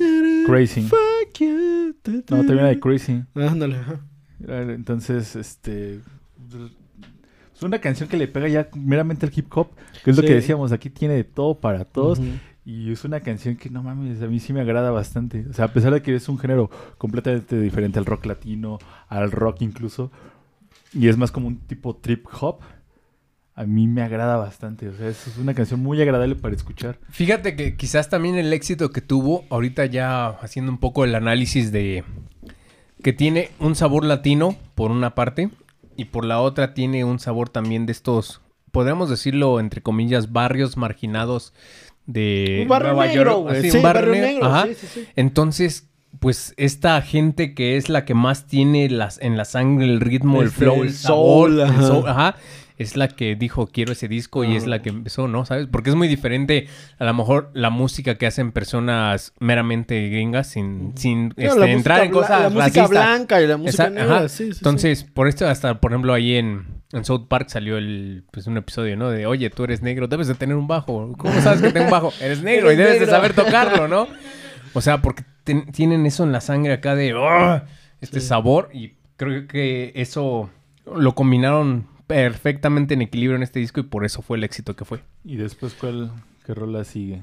[0.45, 0.82] Crazy.
[0.82, 1.95] Fuck you.
[2.05, 3.23] No, también era de Crazy.
[3.36, 3.78] Ándale,
[4.47, 5.99] Entonces, este.
[7.55, 9.69] Es una canción que le pega ya meramente al hip hop,
[10.03, 12.19] que es lo que decíamos, aquí tiene de todo para todos.
[12.63, 15.45] Y es una canción que no mames, a mí sí me agrada bastante.
[15.49, 19.32] O sea, a pesar de que es un género completamente diferente al rock latino, al
[19.32, 20.11] rock incluso,
[20.93, 22.59] y es más como un tipo trip hop,
[23.55, 24.88] a mí me agrada bastante.
[24.88, 26.99] O sea, es es una canción muy agradable para escuchar.
[27.09, 31.71] Fíjate que quizás también el éxito que tuvo, ahorita ya haciendo un poco el análisis
[31.71, 32.03] de
[33.03, 35.49] que tiene un sabor latino por una parte
[35.95, 40.77] y por la otra tiene un sabor también de estos, podríamos decirlo entre comillas, barrios
[40.77, 41.53] marginados
[42.05, 43.51] de Un barrio Nueva negro, York.
[43.57, 44.67] Así, Sí, un barrio barrio negro, Ajá.
[44.67, 45.07] sí, sí, sí.
[45.15, 45.89] Entonces,
[46.20, 50.41] pues esta gente que es la que más tiene las, en la sangre el ritmo,
[50.41, 51.82] el Este, flow, el el sabor, soul, el ajá.
[51.84, 52.36] soul, ajá,
[52.78, 55.45] es la que dijo quiero ese disco y es la que empezó, ¿no?
[55.45, 55.68] ¿Sabes?
[55.72, 56.68] Porque es muy diferente
[56.99, 62.03] a lo mejor la música que hacen personas meramente gringas sin, sin No, este, entrar
[62.03, 62.89] en cosas La música racistas.
[62.89, 64.59] blanca y la música negra, sí, sí.
[64.59, 68.57] Entonces, por esto hasta, por ejemplo, ahí en, en South Park salió el, pues, un
[68.57, 69.09] episodio, ¿no?
[69.09, 71.13] De, oye, tú eres negro, debes de tener un bajo.
[71.18, 72.13] ¿Cómo sabes que tengo un bajo?
[72.22, 74.07] Eres negro y debes de saber tocarlo, ¿no?
[74.74, 77.61] O sea, porque ten- tienen eso en la sangre acá de, "Oh",
[78.01, 80.49] este sabor y creo que eso
[80.95, 84.85] lo combinaron perfectamente en equilibrio en este disco y por eso fue el éxito que
[84.85, 84.99] fue.
[85.25, 86.11] Y después, ¿cuál
[86.45, 87.21] qué rola sigue?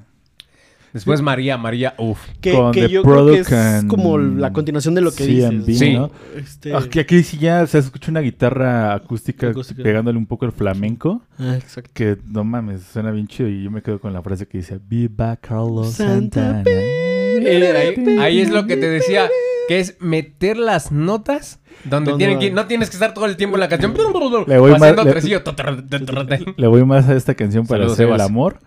[0.93, 2.21] Después María, María, uff.
[2.41, 5.27] Que, con que The yo creo que es and como la continuación de lo que
[5.27, 5.77] dices.
[5.79, 5.95] Sí.
[5.95, 6.11] ¿no?
[6.37, 6.73] Este...
[6.73, 9.83] Aquí, aquí sí ya se escucha una guitarra acústica, Acústica.
[9.83, 11.21] pegándole un poco el flamenco.
[11.37, 11.91] Ah, exacto.
[11.95, 13.49] Que no mames, suena bien chido.
[13.49, 16.71] Y yo me quedo con la frase que dice: Viva Carlos Santa Santana.
[17.77, 19.29] Ahí, ahí es lo que te decía,
[19.69, 23.57] que es meter las notas donde tienen que no tienes que estar todo el tiempo
[23.57, 23.93] en la canción.
[24.47, 24.91] Le voy más-
[26.57, 28.59] le- voy más a esta canción para Saludos, hacer el amor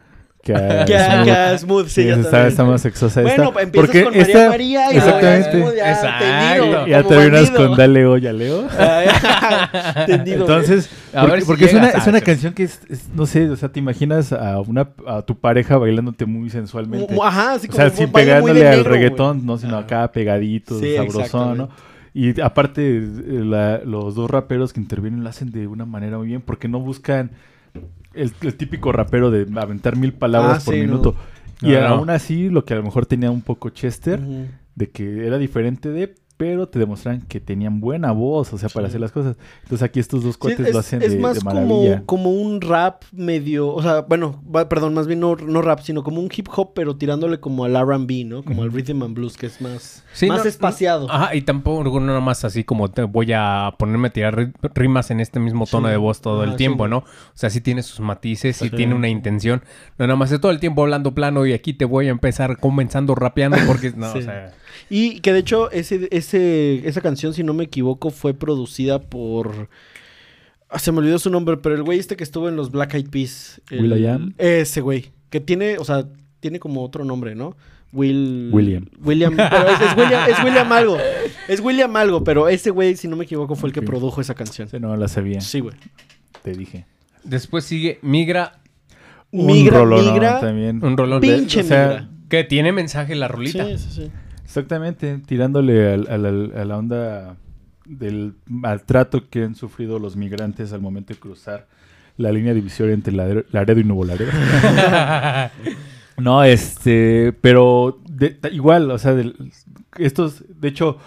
[0.53, 1.25] que a Que, Smooth.
[1.51, 2.47] que Smooth, sí, Sí, yo está, también.
[2.47, 3.61] está más sexosa Bueno, esta.
[3.61, 5.59] empiezas Porque con María esta- María y luego ya exactamente.
[5.61, 6.25] Smooth, ya Exacto.
[6.25, 7.67] entendido, Ya como terminas bandido.
[7.69, 8.67] con Dale o Ya Leo.
[8.79, 10.05] Ah.
[10.07, 13.25] Entonces, A porque, ver si porque es, una, es una canción que es, es- no
[13.25, 17.15] sé, o sea, te imaginas a una a tu pareja bailándote muy sensualmente.
[17.21, 21.57] Ajá, así o como sea, sin pegándole al reggaetón, no, sino acá pegadito, Sí, sabrosón.
[21.57, 21.69] ¿no?
[22.13, 23.03] Y aparte, eh,
[23.43, 26.79] la- los dos raperos que intervienen lo hacen de una manera muy bien, porque no
[26.79, 27.31] buscan
[28.18, 31.15] el, el típico rapero de aventar mil palabras Ah, por sí, minuto.
[31.61, 31.70] no.
[31.70, 31.88] Y No, no.
[31.88, 34.20] aún así, lo que a lo mejor tenía un poco Chester,
[34.76, 38.85] de que era diferente de, pero te demuestran que tenían buena voz, o sea, para
[38.88, 38.91] Sí.
[38.91, 39.35] hacer las cosas.
[39.63, 42.03] Entonces aquí estos dos Sí, cuates es, lo hacen es de, más de maravilla.
[42.05, 45.79] como, como un rap medio, o sea, bueno, va- perdón, más bien no, no rap,
[45.81, 48.43] sino como un hip hop, pero tirándole como al R&B, ¿no?
[48.43, 51.11] Como al rhythm and blues, que es más, Sí, más no- ah, espaciado.
[51.11, 54.53] Ajá, y tampoco no nada más así como te voy a ponerme a tirar ri-
[54.75, 55.91] rimas en este mismo tono Sí.
[55.91, 56.88] de voz todo el tiempo.
[56.88, 56.97] ¿no?
[56.99, 59.63] O sea, sí tiene sus matices, sí tiene una intención.
[59.97, 62.57] No nada más es todo el tiempo hablando plano y aquí te voy a empezar
[62.59, 64.19] comenzando rapeando porque no, Sí.
[64.19, 64.53] o sea,
[64.89, 69.69] Y que de hecho ese, ese, esa canción, si no me equivoco, fue producida por...
[70.69, 72.93] ah, se me olvidó su nombre, pero el güey este que estuvo en los Black
[72.95, 73.61] Eyed Peas.
[73.69, 74.34] el- Will.i.am.
[74.38, 75.11] Ese güey.
[75.30, 76.05] Que tiene, o sea,
[76.39, 77.55] tiene como otro nombre, ¿no?
[77.93, 78.49] Will...
[78.51, 78.86] William.
[79.03, 79.36] William.
[79.36, 80.97] Pero es, es William, es William algo.
[81.47, 84.34] Es William algo, pero ese güey, si no me equivoco, fue el que produjo esa
[84.36, 84.67] canción.
[84.67, 85.75] Ese no la sabía, Sí, güey.
[86.43, 86.86] te dije.
[87.23, 88.59] después sigue Migra,
[89.32, 90.39] Migra, rolonón migra.
[90.41, 90.84] también.
[90.84, 92.09] un rolón de- Pinche o sea, migra.
[92.28, 93.65] que tiene mensaje la rolita.
[93.65, 94.11] Sí, sí, sí.
[94.47, 97.35] Exactamente, tirándole al- al- al- a la onda
[97.85, 101.67] del maltrato que han sufrido los migrantes al momento de cruzar
[102.15, 104.31] la línea divisoria entre Laredo, y Nuevo Laredo.
[106.17, 109.35] no, este, pero de- igual, o sea, del-
[109.97, 110.97] estos, de hecho,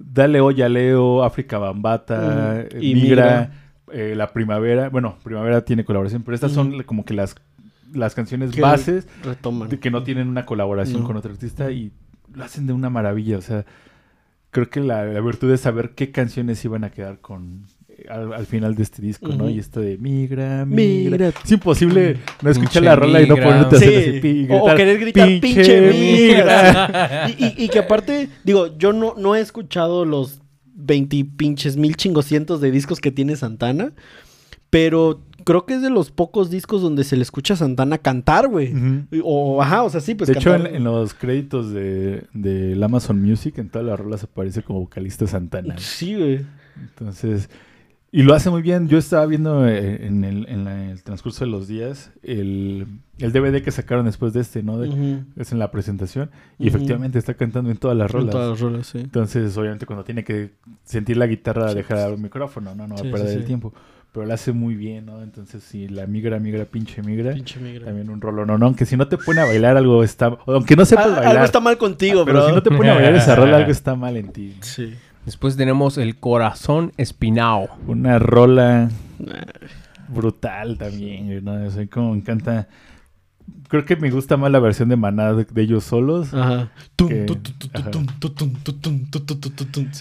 [0.00, 3.52] Dale Olla Leo, África Bambata, Y Migra,
[3.92, 7.36] eh, La Primavera, bueno, Primavera tiene colaboración, pero estas son como que las,
[7.94, 9.68] las canciones bases Retoman.
[9.68, 11.06] de que no tienen una colaboración No.
[11.06, 11.92] con otro artista y
[12.38, 13.36] lo hacen de una maravilla.
[13.38, 13.66] O sea,
[14.50, 18.32] creo que la, la virtud es saber qué canciones iban a quedar con eh, al,
[18.32, 19.50] al final de este disco, ¿no?
[19.50, 21.10] Y esto de migra, migra.
[21.18, 21.28] Migra.
[21.44, 24.10] Es imposible no escuchar Pinche la rola y no ponerte a hacer Sí.
[24.10, 27.26] así, pi- O- o gritar, querer gritar, "Pinche migra".
[27.38, 30.40] Y, y- y que aparte, digo, yo no, no he escuchado los
[30.80, 33.92] 20 pinches mil chingoscientos de discos que tiene Santana,
[34.70, 38.48] pero creo que es de los pocos discos donde se le escucha a Santana cantar,
[38.48, 38.72] güey.
[39.24, 43.22] O, ajá, o sea, sí, pues de hecho, en, en los créditos de, del Amazon
[43.22, 45.76] Music, en todas las rolas aparece como vocalista Santana.
[45.78, 46.40] Sí, güey.
[46.78, 47.48] Entonces,
[48.12, 48.88] y lo hace muy bien.
[48.88, 52.86] Yo estaba viendo eh, en el, en la- el transcurso de los días el,
[53.18, 54.78] el DVD que sacaron después de este, ¿no?
[54.78, 55.22] De-.
[55.36, 56.30] Es en la presentación.
[56.58, 58.30] Y efectivamente está cantando en todas las En rolas.
[58.32, 58.98] todas las rolas, sí.
[58.98, 60.52] Entonces, obviamente, cuando tiene que
[60.84, 62.86] sentir la guitarra, Sí, deja de dar un micrófono, ¿no?
[62.86, 63.74] No va Sí, a perder el tiempo.
[64.12, 65.22] Pero lo hace muy bien, ¿no?
[65.22, 67.32] Entonces, sí, la migra, migra, pinche migra.
[67.34, 67.86] Pinche migra.
[67.86, 70.36] También un rolo, no, no, aunque si no te pone a bailar algo está...
[70.46, 71.32] Aunque no sepas Ah, bailar.
[71.32, 72.48] Algo está mal contigo, pero bro.
[72.48, 74.56] si no te pone a bailar esa rola, algo está mal en ti.
[74.60, 74.94] Sí.
[75.26, 77.68] Después tenemos el corazón espinao.
[77.86, 78.88] Una rola
[80.08, 81.66] brutal también, ¿no?
[81.66, 82.66] O sea, como me encanta...
[83.68, 86.32] Creo que me gusta más la versión de Maná de, de ellos solos.
[86.32, 86.70] Ajá.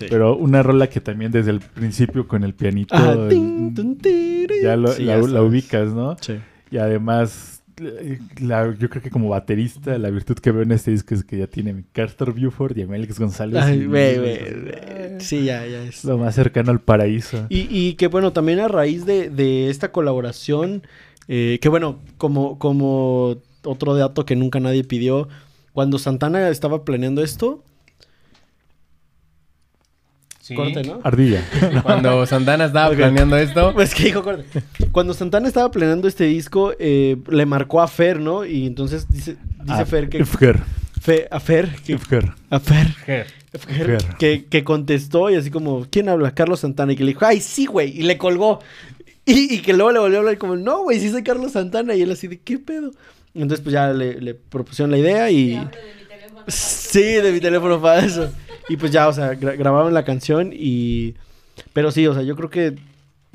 [0.09, 3.27] Pero una rola que también desde el principio con el pianito Ajá.
[3.29, 4.61] tiri.
[4.63, 5.49] ya lo- Sí, la, ya la sabes.
[5.49, 6.15] ubicas, ¿no?
[6.21, 6.35] Sí.
[6.71, 7.61] Y además,
[8.41, 11.37] la- yo creo que como baterista, la virtud que veo en este disco es que
[11.37, 13.61] ya tiene Carter Buford y a Mélix González.
[13.63, 14.39] Ay, güey, güey.
[15.19, 15.97] Sí, ya, ya es.
[15.99, 17.45] Es lo más cercano al paraíso.
[17.49, 20.83] Y, y que bueno, también a raíz de, de esta colaboración,
[21.27, 25.27] eh, que bueno, como, como otro dato que nunca nadie pidió,
[25.73, 27.63] cuando Santana estaba planeando esto,
[30.55, 31.01] corte, ¿no?
[31.03, 31.43] Ardilla.
[31.83, 32.95] Cuando Santana estaba Ok.
[32.95, 34.45] planeando esto, Pues que dijo corte.
[34.93, 38.45] Cuando Santana estaba planeando este disco, eh, le marcó a Fer, ¿no?
[38.45, 39.31] Y entonces dice,
[39.63, 40.19] dice Ah, Fer que...
[40.19, 40.61] Ifger.
[41.01, 41.95] Fe- a Fer, que,
[42.49, 42.87] a Fer.
[42.95, 43.27] Fer,
[43.59, 44.03] Fer.
[44.17, 46.31] que, que contestó y así como, ¿quién habla?
[46.33, 46.93] Carlos Santana.
[46.93, 47.89] Y que le dijo, ay, sí, güey.
[47.99, 48.59] Y le colgó.
[49.27, 51.93] Y, y que luego le volvió a hablar como, no, güey, sí soy Carlos Santana.
[51.95, 52.91] Y él así de, ¿qué pedo?
[53.35, 55.49] Entonces pues ya le, le propusieron la idea y...
[55.51, 55.67] de mi.
[56.47, 58.31] Sí, de mi teléfono para eso.
[58.69, 61.15] Y pues ya, o sea, gra- grabaron la canción y...
[61.73, 62.75] Pero sí, o sea, yo creo que...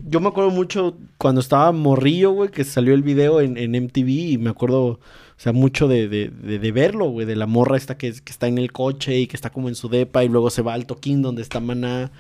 [0.05, 4.09] Yo me acuerdo mucho cuando estaba morrillo, güey, que salió el video en, en MTV
[4.09, 5.01] y me acuerdo, o
[5.37, 8.49] sea, mucho de, de, de- de verlo, güey, de la morra esta que, que está
[8.49, 10.87] en el coche y que está como en su depa y luego se va al
[10.87, 12.11] toquín donde está Maná.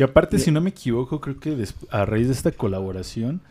[0.00, 3.42] Que aparte, si no me equivoco, creo que a raíz de esta colaboración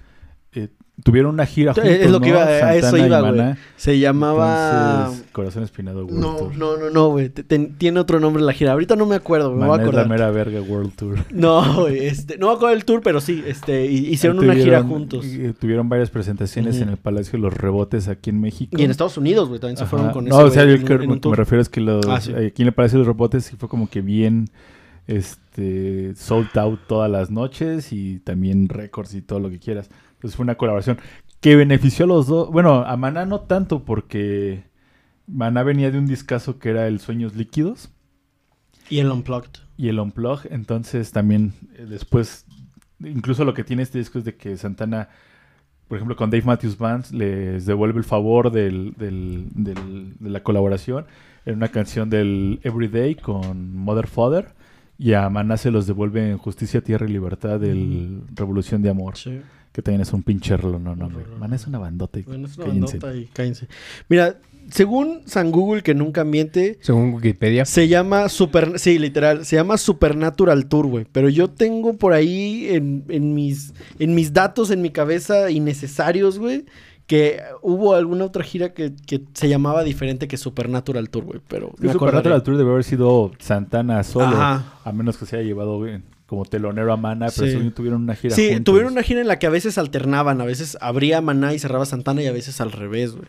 [0.53, 0.69] eh,
[1.03, 2.37] tuvieron una gira juntos, es lo que ¿no?
[2.37, 3.53] iba, a eso iba, güey.
[3.77, 5.01] Se llamaba...
[5.09, 6.55] Entonces, Corazón Espinado World No, Tour.
[6.57, 7.29] no, no, no, güey.
[7.29, 8.71] Tiene otro nombre la gira.
[8.71, 10.09] Ahorita no me acuerdo, me voy a es la acordar.
[10.09, 11.19] mera verga World Tour.
[11.31, 15.23] No, güey, este, no me acuerdo del tour, pero sí, este, hicieron una gira juntos.
[15.27, 18.75] eh, tuvieron varias presentaciones en el Palacio de los Rebotes aquí en México.
[18.75, 19.91] Y en Estados Unidos, güey, también se Ajá.
[19.91, 22.19] fueron con No, ese o sea, yo creo que me refiero es que los, Ah,
[22.19, 22.33] sí.
[22.33, 24.49] aquí en el Palacio de los Rebotes sí fue como que bien
[25.17, 29.89] este sold out todas las noches y también récords y todo lo que quieras.
[30.13, 30.97] Entonces fue una colaboración
[31.41, 32.51] que benefició a los dos.
[32.51, 34.63] Bueno, a Maná no tanto porque
[35.27, 37.89] Maná venía de un discazo que era el Sueños Líquidos
[38.89, 39.61] Y el Unplugged.
[39.77, 40.41] y el Unplug.
[40.51, 42.45] Entonces también eh, después,
[42.99, 45.09] incluso lo que tiene este disco es de que Santana,
[45.87, 50.43] por ejemplo, con Dave Matthews Band les devuelve el favor del, del- del- de la
[50.43, 51.05] colaboración
[51.45, 54.53] en una canción del Everyday con Mother Father.
[54.99, 59.17] Y a Maná se los devuelve en Justicia, Tierra y Libertad del Revolución de Amor.
[59.17, 59.39] Sí.
[59.71, 61.39] Que también es un pinche rolo, no, no, rolón.
[61.39, 62.19] Maná es una bandota.
[62.19, 62.97] y Bueno, es una cállense.
[62.97, 63.67] bandota y cállense.
[64.09, 64.37] Mira,
[64.69, 67.65] según San Google, que nunca miente, según Wikipedia.
[67.65, 68.77] se llama Super...
[68.77, 71.05] Sí, literal, se llama Supernatural Tour, güey.
[71.11, 76.37] Pero yo tengo por ahí en, en mis, en mis datos, en mi cabeza, innecesarios,
[76.39, 76.65] güey,
[77.09, 81.41] que hubo alguna otra gira que, que se llamaba diferente que Supernatural Tour, güey.
[81.47, 82.43] Pero Que Supernatural.
[82.43, 84.27] Tour debe haber sido Santana solo.
[84.27, 84.75] Ajá.
[84.83, 87.71] A menos que se haya llevado güey, como telonero a Mana, pero Sí.
[87.71, 88.63] tuvieron una gira Sí, juntos.
[88.65, 91.87] tuvieron una gira en la que a veces alternaban, a veces abría Maná y cerraba
[91.87, 93.27] Santana y a veces al revés, güey.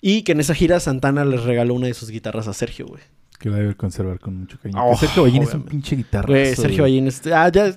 [0.00, 3.02] Y que en esa gira Santana les regaló una de sus guitarras a Sergio, güey.
[3.38, 4.84] Que la debe conservar con mucho cariño.
[4.84, 6.26] Oh, Sergio Ballín es un pinche guitarra.
[6.26, 7.72] Güey, Sergio Ballín, este- ah, ya,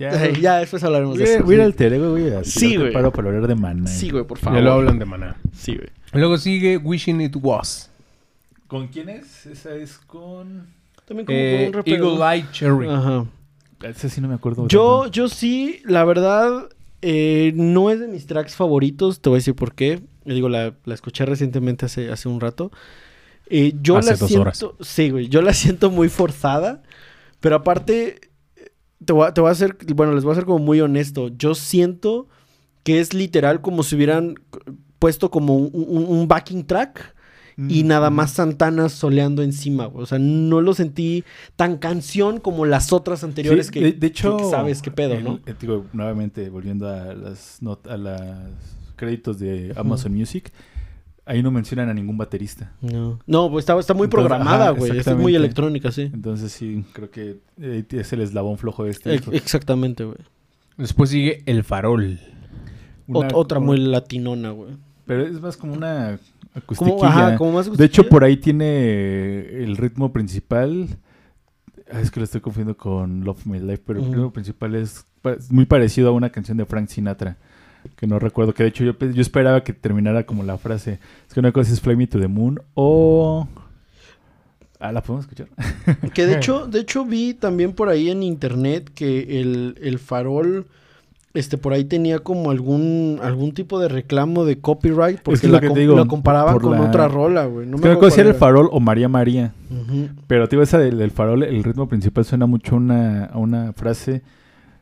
[0.00, 1.44] Ya, ya, después hablaremos de eso.
[1.44, 1.66] voy a ir sí.
[1.66, 2.32] al Terego, güey.
[2.44, 2.92] Sí, güey.
[2.92, 3.86] paro para hablar de Mana.
[3.86, 4.58] Sí, güey, por favor.
[4.58, 5.36] Ya lo hablan de Maná.
[5.54, 5.88] Sí, güey.
[6.14, 7.90] Luego sigue Wishing It Was.
[8.66, 9.46] ¿Con quién es?
[9.46, 10.66] Esa es con...
[11.04, 12.12] También como Eh, un rapero.
[12.18, 12.88] Eagle Eye Cherry.
[12.88, 13.26] Ajá.
[13.82, 14.66] Ese sí no me acuerdo.
[14.68, 16.68] Yo, yo sí, la verdad,
[17.02, 19.20] eh, no es de mis tracks favoritos.
[19.20, 20.00] Te voy a decir por qué.
[20.24, 22.70] Yo digo, la, la escuché recientemente hace, hace un rato.
[23.48, 24.64] Eh, yo Hace la dos siento, horas.
[24.80, 25.28] Sí, güey.
[25.28, 26.82] Yo la siento muy forzada.
[27.40, 28.29] Pero aparte,
[29.04, 31.28] te voy, a, te voy a hacer, bueno, les voy a ser como muy honesto.
[31.28, 32.28] Yo siento
[32.82, 34.34] que es literal como si hubieran
[34.98, 37.14] puesto como un, un- un backing track
[37.68, 39.88] y Mm, nada más Santana soleando encima.
[39.92, 41.24] O sea, no lo sentí
[41.56, 45.14] tan canción como las otras anteriores Sí, que, de, de hecho, que sabes qué pedo,
[45.14, 45.40] el- ¿no?
[45.60, 48.20] digo, nuevamente, volviendo a las not- a los
[48.96, 50.50] créditos de Amazon Music,
[51.26, 52.72] ahí no mencionan a ningún baterista.
[52.80, 54.98] No, no pues está, está muy Entonces, programada, güey.
[54.98, 56.10] Está muy electrónica, sí.
[56.12, 59.12] Entonces sí, creo que eh, es el eslabón flojo de este.
[59.12, 59.32] Disco.
[59.32, 60.18] Exactamente, güey.
[60.76, 62.18] Después sigue El Farol.
[63.06, 64.70] una Ot- otra como- muy latinona, güey.
[65.06, 66.18] Pero es más como una
[66.66, 67.08] Como, acustiquilla.
[67.08, 70.86] ajá, como más De hecho, por ahí tiene el ritmo principal.
[71.92, 75.04] Ah, Es que lo estoy confundiendo con Love My Life, pero el ritmo principal es
[75.22, 77.36] pa- es muy parecido a una canción de Frank Sinatra.
[77.96, 78.54] Que no recuerdo.
[78.54, 80.98] Que de hecho yo, yo esperaba que terminara como la frase.
[81.28, 83.46] Es que una cosa es Fly Me to the Moon o.
[84.78, 85.48] Ah, ¿la podemos escuchar?
[86.14, 90.66] Que de hecho, de hecho vi también por ahí en internet que el, el farol,
[91.34, 95.50] este, por ahí tenía como algún, algún tipo de reclamo de copyright porque que es
[95.50, 97.66] lo la, que te com- digo, la comparaban por con la- otra rola, güey.
[97.66, 99.52] No Es me que una acuerdo cosa era el farol o María María.
[100.26, 103.72] Pero, tío, esa del, del farol, el ritmo principal suena mucho a una, a una
[103.74, 104.22] frase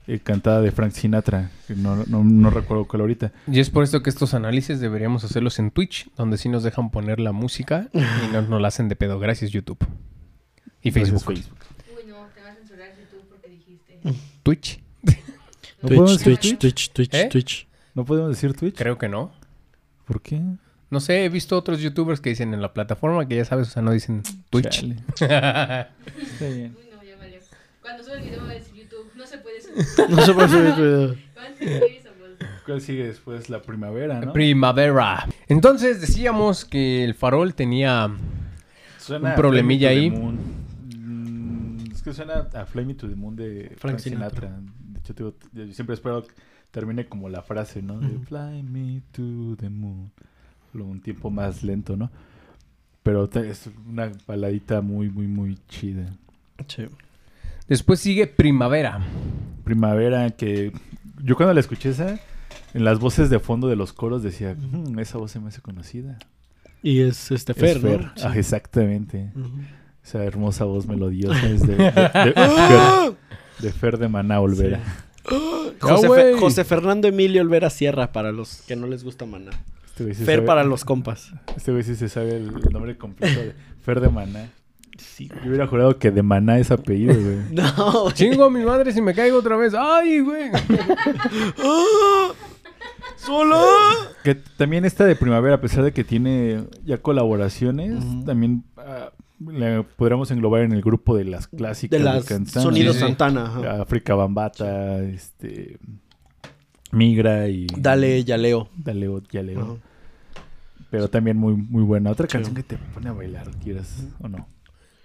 [0.09, 1.51] eh, cantada de Frank Sinatra.
[1.67, 3.31] Que no, no, no recuerdo cuál ahorita.
[3.47, 6.91] Y es por esto que estos análisis deberíamos hacerlos en Twitch, donde sí nos dejan
[6.91, 9.21] poner la música y no nos la hacen de pedo.
[9.21, 9.79] Gracias, YouTube.
[10.83, 11.59] Y Gracias, Facebook.
[11.95, 14.01] Uy, no, te va a censurar YouTube porque dijiste.
[14.43, 14.81] Twitch.
[15.83, 17.29] ¿No podemos Twitch, Twitch, Twitch, Twitch, ¿Eh?
[17.31, 17.69] Twitch.
[17.95, 18.77] ¿No podemos decir Twitch?
[18.77, 19.31] Creo que no.
[20.07, 20.41] ¿Por qué?
[20.89, 23.71] No sé, he visto otros youtubers que dicen en la plataforma que ya sabes, o
[23.71, 24.85] sea, no dicen Twitch.
[25.21, 25.91] Está
[26.41, 26.75] bien.
[26.79, 27.41] Uy, no, ya valió.
[27.83, 28.78] Cuando sube el video va a decir.
[30.09, 31.15] No.
[32.65, 33.49] ¿Cuál sigue después?
[33.51, 34.33] La primavera, ¿no?
[34.33, 35.27] Primavera.
[35.49, 38.11] Entonces decíamos que el farol tenía
[38.99, 40.11] Suena un problemilla ahí.
[40.11, 44.49] Mm, Es que suena a Fly Me to the Moon de Frank, Frank Sinatra.
[44.49, 44.73] Sinatra.
[44.93, 46.35] De hecho, digo, yo siempre espero que
[46.71, 47.99] termine como la frase, ¿no?
[48.01, 48.25] De Ujú.
[48.27, 50.11] Fly Me to the Moon.
[50.75, 52.11] Luego un tiempo más lento, ¿no?
[53.03, 56.05] Pero te- es una baladita muy, muy, muy chida.
[56.67, 56.85] Sí.
[57.69, 59.01] Después sigue Primavera.
[59.65, 60.73] Primavera que...
[61.23, 62.19] Yo cuando la escuché esa,
[62.75, 65.61] en las voces de fondo de los coros decía, "Mm, esa voz se me hace
[65.61, 66.19] conocida.
[66.83, 68.05] Y es este Es Fer, Fer.
[68.05, 68.13] ¿no?
[68.23, 69.33] Ah, exactamente.
[70.05, 73.17] Esa hermosa voz melodiosa es de, de, de- de Fer,
[73.59, 74.81] de Fer de Maná Olvera.
[75.81, 76.39] José, Fe- güey.
[76.39, 79.51] José Fernando Emilio Olvera Sierra para los que no les gusta Maná.
[79.87, 81.33] Este Fer sabe- para los compas.
[81.57, 83.55] Este güey sí se sabe el nombre completo de
[83.85, 84.49] Fer de Maná.
[85.19, 87.39] Yo hubiera jurado que de Maná es apellido, güey.
[87.53, 88.15] No, güey.
[88.15, 89.75] Chingo a mi madre si me caigo otra vez.
[89.77, 90.51] ¡Ay, güey!
[93.17, 93.61] ¡Solo!
[94.23, 99.11] Que también esta de Primavera, a pesar de que tiene ya colaboraciones, también ah,
[99.45, 102.63] la podríamos englobar en el grupo de las clásicas De las Cantana.
[102.63, 103.07] Sonidos Sí, sí.
[103.07, 103.81] Santana.
[103.83, 105.79] África Bambata, este...
[106.91, 107.67] Migra y...
[107.77, 108.69] Dale, ya leo.
[108.77, 109.61] Dale, o- ya leo.
[109.61, 109.73] Ajá.
[110.91, 112.11] Pero también muy, muy buena.
[112.11, 112.33] Otra Sí.
[112.33, 114.47] canción que te pone a bailar, quieras o no.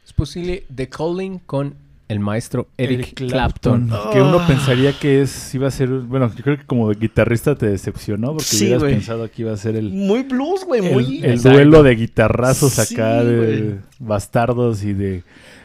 [0.06, 1.76] Es posible The Calling con
[2.10, 3.90] el maestro Eric, Clapton.
[4.12, 4.46] Que uno Ah.
[4.48, 5.88] pensaría que es iba a ser...
[5.90, 9.58] Bueno, yo creo que como guitarrista te decepcionó porque Sí, hubieras pensado que iba a
[9.58, 9.90] ser el...
[9.90, 10.82] Muy blues, güey.
[10.82, 11.20] Muy.
[11.24, 15.24] El, el duelo de guitarrazos Sí, acá de bastardos y de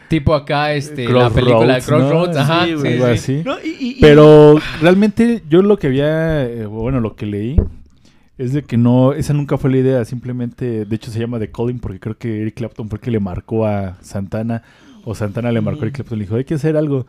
[0.08, 1.86] Tipo acá, este, la Crossroads, película de ¿no?
[1.86, 2.36] Crossroads.
[2.38, 3.02] Ajá, Sí, algo sí.
[3.02, 3.42] así.
[3.44, 7.56] No, y- y- y- Pero realmente yo lo que había, eh, bueno, lo que leí
[8.38, 11.50] es de que no, esa nunca fue la idea, simplemente, de hecho se llama The
[11.50, 14.62] Calling porque creo que Eric Clapton fue el que le marcó a Santana
[15.04, 17.06] o Santana le marcó a Eric Clapton y le dijo, hay que hacer algo.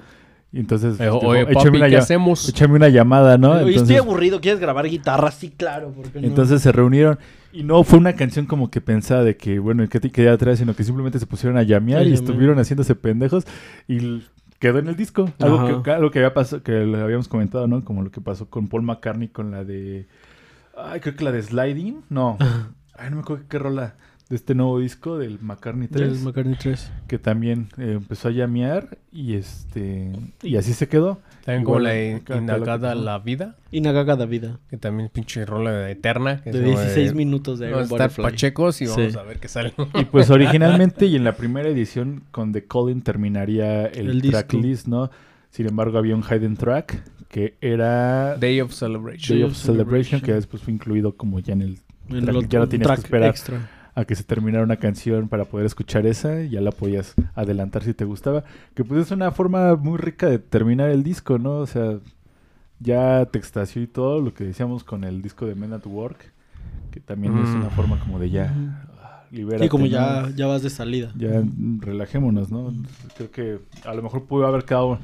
[0.52, 2.50] Y entonces, Eh, Oye, "Échame papi, una ¿qué hacemos?
[2.50, 3.52] échame una llamada, ¿no?
[3.52, 4.42] Oye, estoy aburrido.
[4.42, 5.30] ¿Quieres grabar guitarra?
[5.30, 5.92] Sí, claro.
[5.92, 6.26] ¿por qué no?
[6.28, 7.20] entonces se reunieron
[7.54, 10.58] y no fue una canción como que pensada de que, bueno, que te quedé atrás,
[10.58, 13.46] sino que simplemente se pusieron a llamear y estuvieron haciéndose pendejos
[13.88, 14.24] y
[14.58, 15.30] quedó en el disco.
[15.40, 17.86] Algo que, algo que había pasado, que le habíamos comentado, ¿no?
[17.86, 20.08] Como lo que pasó con Paul McCartney con la de...
[20.84, 22.04] Ay, creo que la de Sliding.
[22.10, 22.38] No.
[22.96, 23.96] Ay, no me acuerdo qué rola
[24.30, 26.12] de este nuevo disco del McCartney 3.
[26.14, 26.92] Del McCartney 3.
[27.08, 30.12] que también eh, empezó a llamear y este...
[30.44, 31.20] Y así se quedó.
[31.44, 32.22] También como la que-
[32.96, 34.60] la Vida, Y Nagaga da vida.
[34.70, 36.42] que también pinche rola de eterna.
[36.44, 39.18] Que De es como 16 minutos de Vamos a estar pachecos y vamos Sí.
[39.18, 39.74] a ver qué sale.
[39.96, 44.86] Y pues originalmente y en la primera edición con The Calling terminaría el, El tracklist,
[44.88, 45.10] ¿no?
[45.50, 49.38] Sin embargo había un hidden track que era Day of Celebration.
[49.38, 52.60] Day of Celebration, que después fue incluido como ya en el En track- el ya
[52.60, 53.70] no tenías que esperar extra.
[53.96, 57.84] a que se terminara una canción para poder escuchar esa, y ya la podías adelantar
[57.84, 61.58] si te gustaba, que pues es una forma muy rica de terminar el disco, ¿no?
[61.58, 62.00] O sea,
[62.80, 66.32] ya te extasió y todo lo que decíamos con el disco de Men at Work,
[66.92, 67.56] que también es Mm.
[67.58, 68.54] una forma como de ya
[69.32, 71.12] libérate, Sí, como ya, ya vas de salida.
[71.16, 72.74] ya mm, relajémonos, ¿no?
[73.16, 74.98] Creo que a lo mejor pudo haber quedado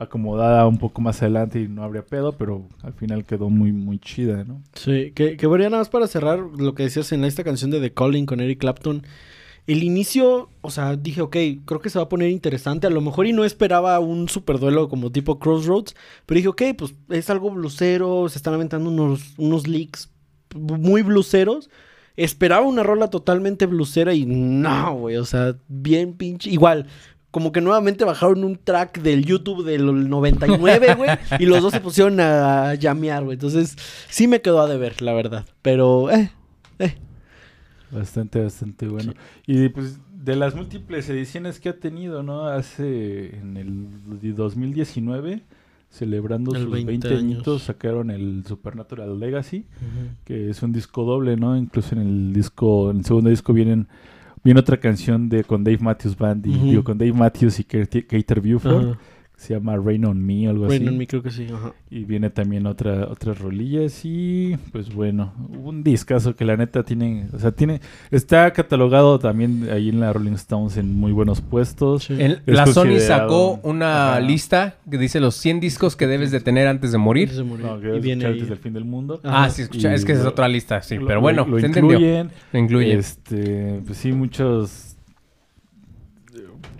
[0.00, 3.98] acomodada un poco más adelante y no habría pedo, pero al final quedó muy, muy
[3.98, 4.62] chida, ¿no?
[4.72, 7.92] Sí, que, que nada más para cerrar lo que decías en esta canción de The
[7.92, 9.02] Calling con Eric Clapton.
[9.66, 11.36] El inicio, o sea, dije, ok,
[11.66, 12.86] creo que se va a poner interesante.
[12.86, 15.94] A lo mejor y no esperaba un super duelo como tipo Crossroads,
[16.24, 20.10] pero dije, ok, pues es algo blusero, se están aventando unos, unos leaks
[20.54, 21.68] muy bluseros.
[22.16, 26.50] Esperaba una rola totalmente blusera y no, güey, o sea, bien pinche.
[26.50, 26.86] Igual,
[27.30, 31.80] como que nuevamente bajaron un track del YouTube del 99, güey, y los dos se
[31.80, 33.34] pusieron a llamear, güey.
[33.34, 33.76] Entonces,
[34.08, 35.46] sí me quedó a deber, la verdad.
[35.62, 36.32] Pero, eh,
[36.78, 36.96] eh.
[37.90, 39.14] Bastante, bastante bueno.
[39.46, 42.46] Y pues de las múltiples ediciones que ha tenido, ¿no?
[42.46, 45.42] Hace en el 2019,
[45.88, 47.20] celebrando El sus 20 20, años.
[47.20, 49.66] añitos, sacaron el Supernatural Legacy,
[50.24, 51.56] que es un disco doble, ¿no?
[51.56, 53.88] Incluso en el disco, en el segundo disco vienen
[54.42, 58.40] viene otra canción de con Dave Matthews Band y digo, con Dave Matthews y Kater
[58.40, 58.96] Buford,
[59.40, 60.88] se llama Rain on Me o algo Rain así.
[60.88, 61.72] on Me creo que sí, ajá.
[61.90, 65.32] Y viene también otra, otras rolillas y pues bueno,
[65.64, 67.80] un discazo que la neta tiene, o sea, tiene,
[68.10, 72.04] está catalogado también ahí en la Rolling Stones en muy buenos puestos.
[72.04, 72.16] Sí.
[72.20, 74.20] El- la Sony sacó una Ajá.
[74.20, 77.28] lista que dice los 100 discos que debes de tener antes de morir.
[77.30, 77.64] Antes de morir.
[77.64, 78.40] No, que y viene escuchar ahí.
[78.40, 79.20] desde el fin del mundo.
[79.24, 79.44] Ajá.
[79.44, 81.46] Ah, sí, escucha, Y es que esa es lo- otra lista, sí, Lo- pero bueno,
[81.46, 81.94] lo, se entendió.
[81.94, 82.30] incluyen.
[82.52, 82.92] Lo incluye.
[82.94, 84.96] Este, pues sí, muchos.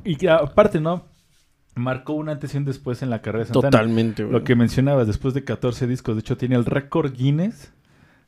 [0.05, 1.09] Y que aparte, ¿no?
[1.75, 3.71] Marcó un antes y un después en la carrera de Santana.
[3.71, 4.33] Totalmente, güey.
[4.33, 7.73] Lo que mencionabas, después de 14 discos, de hecho tiene el récord Guinness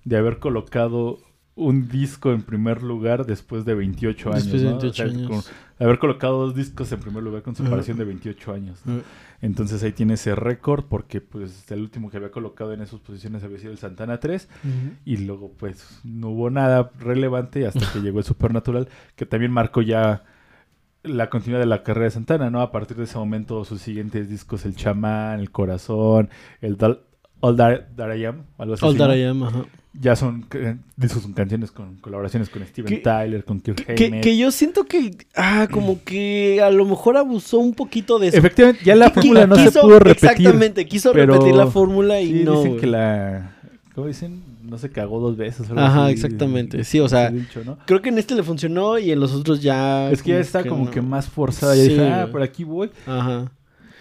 [0.04, 1.18] de haber colocado
[1.54, 4.44] un disco en primer lugar después de 28 años.
[4.44, 4.78] Después de ¿no?
[4.78, 5.28] 28 años.
[5.28, 5.42] con-
[5.84, 8.80] haber colocado dos discos en primer lugar con separación de 28 años.
[9.42, 13.42] Entonces ahí tiene ese récord porque pues el último que había colocado en esas posiciones
[13.42, 14.94] había sido el Santana 3 Ujú.
[15.04, 19.82] y luego pues no hubo nada relevante hasta que llegó el Supernatural que también marcó
[19.82, 20.22] ya
[21.04, 22.60] la continuidad de la carrera de Santana, ¿no?
[22.60, 26.30] A partir de ese momento sus siguientes discos El Chamán, El Corazón,
[26.60, 27.00] el Dal-
[27.40, 28.84] All That, That I Am, algo así.
[28.84, 29.16] All That llama.
[29.16, 29.64] I Am, ajá.
[29.94, 34.06] Ya son eh, discos con canciones con colaboraciones con Steven Que- Tyler, con Kirk Que,
[34.06, 34.22] Hammett.
[34.22, 38.38] que yo siento que, ah, como que a lo mejor abusó un poquito de eso.
[38.38, 40.30] Efectivamente, ya la fórmula no se pudo repetir.
[40.30, 42.62] Exactamente, quiso repetir la fórmula y Sí, no.
[42.62, 43.56] dicen que la...
[43.94, 44.42] ¿Cómo dicen?
[44.62, 45.66] No se cagó dos veces.
[45.76, 46.82] Ajá, exactamente.
[46.84, 47.76] Sí, o sea, ese dicho, ¿no?
[47.86, 50.10] Creo que en este le funcionó y en los otros ya.
[50.10, 50.90] Es que ya está como no.
[50.90, 51.76] que más forzada.
[51.76, 52.90] Ya Sí, dije, ah, por aquí voy.
[53.06, 53.52] Ajá.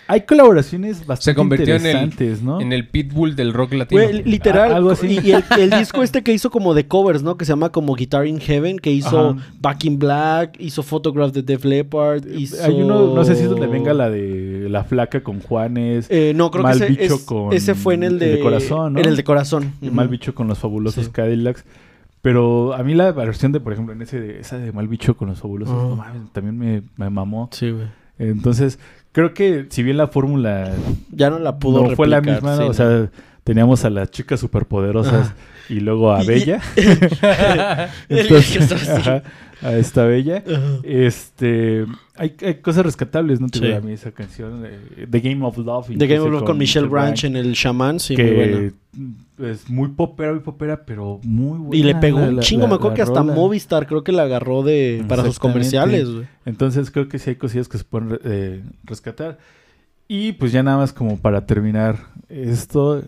[0.08, 2.60] Hay colaboraciones bastante Se convirtió en el, interesantes, ¿no?
[2.60, 4.02] en el pitbull del rock latino.
[4.04, 4.74] Güey, literal.
[4.74, 5.08] Ah, algo así.
[5.08, 7.38] Y, y el, el disco este que hizo como de covers, ¿no?
[7.38, 9.40] Que se llama como Guitar in Heaven, que hizo Ajá.
[9.62, 12.62] Back in Black, hizo Photograph de Def Leppard, hizo...
[12.64, 16.34] Hay uno, no sé si es donde venga la de la flaca con Juanes, Eh,
[16.36, 18.40] no, creo Mal que ese, Bicho es- con ese fue en el el de...
[18.42, 19.00] Corazón, ¿no?
[19.00, 19.74] En el de Corazón.
[19.82, 21.12] Mal Bicho con los fabulosos Sí.
[21.12, 21.64] Cadillacs.
[22.22, 25.18] Pero a mí la versión de, por ejemplo, en ese de, esa de Mal Bicho
[25.18, 25.84] con los fabulosos, Ajá.
[25.88, 27.50] no mames, también me, me mamó.
[27.52, 27.88] Sí, güey.
[28.30, 28.80] Entonces,
[29.12, 30.72] creo que si bien la fórmula
[31.12, 32.74] Ya no la pudo no fue la misma, sí, o no.
[32.74, 33.10] sea,
[33.44, 35.36] teníamos a las chicas superpoderosas Ajá.
[35.70, 36.62] y luego a Bella.
[38.10, 39.24] El Entonces, ajá,
[39.62, 40.44] a esta Bella.
[40.84, 41.86] Este,
[42.22, 43.48] hay, hay cosas rescatables, ¿no?
[43.50, 43.66] Te Sí.
[43.66, 45.88] digo, a mí esa canción, eh, The Game of Love.
[45.98, 48.58] The Game of Love con Michelle Branch en el Shaman, sí, muy buena.
[48.58, 51.76] que es muy popera, muy popera, pero muy buena.
[51.76, 53.34] Y le pegó la- un chingo, la- me acuerdo que hasta rola.
[53.34, 56.08] Movistar creo que la agarró de para sus comerciales.
[56.46, 59.40] Entonces creo que sí hay cosillas que se pueden eh, rescatar.
[60.08, 61.96] Y pues ya nada más como para terminar
[62.30, 63.02] esto,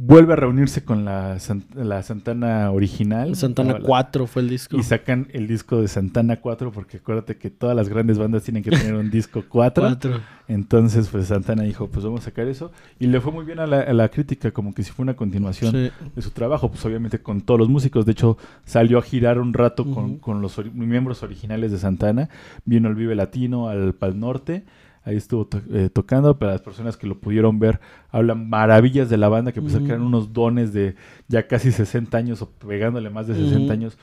[0.00, 1.38] vuelve a reunirse con la,
[1.74, 3.34] la Santana original.
[3.34, 4.76] Santana La- la- 4 fue el disco.
[4.76, 8.62] Y sacan el disco de Santana 4 porque acuérdate que todas las grandes bandas tienen
[8.62, 9.82] que tener un disco 4.
[9.82, 10.20] Cuatro.
[10.46, 12.70] Entonces pues Santana dijo pues vamos a sacar eso.
[13.00, 15.14] Y le fue muy bien a la, a la crítica como que si fue una
[15.16, 15.90] continuación Sí.
[16.14, 18.06] de su trabajo, pues obviamente con todos los músicos.
[18.06, 22.28] De hecho, salió a girar un rato con, con los ori- miembros originales de Santana.
[22.64, 24.62] Vino al Vive Latino, al Pal Norte.
[25.04, 26.38] Ahí estuvo to- eh, tocando.
[26.38, 27.80] Para las personas que lo pudieron ver,
[28.10, 30.96] hablan maravillas de la banda, que pues eran unos dones de
[31.28, 33.72] ya casi 60 años o pegándole más de 60 Ujú.
[33.72, 33.98] años.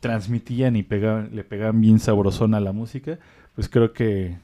[0.00, 3.18] Transmitían y pegaban, le pegaban bien sabrosón a la música.
[3.54, 4.36] Pues creo que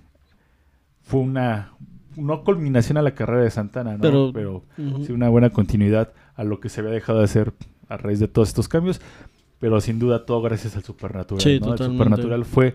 [1.03, 1.73] fue una...
[2.17, 4.01] No culminación a la carrera de Santana, ¿no?
[4.01, 4.63] Pero- Pero
[5.05, 7.53] sí, una buena continuidad a lo que se había dejado de hacer
[7.89, 9.01] a raíz de todos estos cambios,
[9.61, 11.41] pero sin duda todo gracias al Supernatural.
[11.43, 11.73] Sí, ¿no?
[11.73, 11.79] El.
[11.79, 12.75] Supernatural fue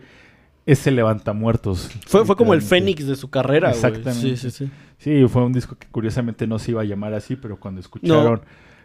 [0.65, 1.89] ese levantamuertos.
[2.07, 3.71] Fue, fue como el fénix de su carrera.
[3.71, 4.35] Exactamente.
[4.37, 4.71] Sí, sí, sí.
[4.97, 8.41] Sí, fue un disco que curiosamente no se iba a llamar así, pero cuando escucharon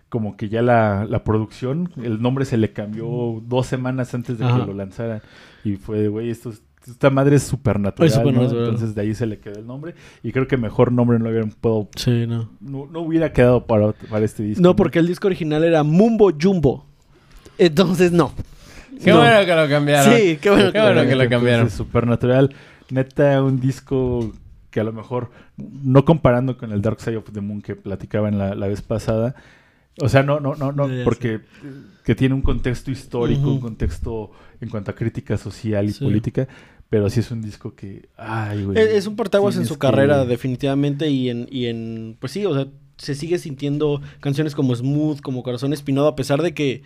[0.09, 4.45] como que ya la, la producción, el nombre se le cambió dos semanas antes de
[4.45, 4.61] Ajá.
[4.61, 5.20] que lo lanzaran.
[5.64, 8.22] Y fue, güey, esto es- esta madre es supernatural, Es ¿no?
[8.22, 8.64] supernatural.
[8.66, 9.97] Entonces de ahí se le quedó el nombre.
[10.22, 12.49] Y creo que mejor nombre no, hubieran, puedo- Sí, no.
[12.61, 14.62] no, no hubiera quedado para, para este disco.
[14.62, 16.87] No, porque el disco original era Mumbo Jumbo.
[17.59, 18.33] Entonces, no.
[19.03, 19.18] Qué No.
[19.18, 20.14] bueno que lo cambiaron.
[20.16, 21.70] Sí, qué bueno que lo que lo Entonces, cambiaron.
[21.70, 22.55] Supernatural,
[22.90, 24.32] neta, un disco
[24.70, 28.28] que a lo mejor, no comparando con el Dark Side of the Moon que platicaba
[28.28, 29.34] en la, la vez pasada,
[30.01, 31.40] o sea, no, no, no, no, porque
[32.05, 34.30] que tiene un contexto histórico, un contexto
[34.61, 36.05] en cuanto a crítica social y Sí.
[36.05, 36.47] política,
[36.90, 38.78] pero sí es un disco que, ay, güey.
[38.78, 41.09] Es, es un partaguas en su que- carrera, definitivamente.
[41.09, 42.16] Y en, y en.
[42.20, 42.68] Pues sí, o sea,
[42.99, 46.82] se sigue sintiendo canciones como Smooth, como Corazón Espinado, a pesar de que.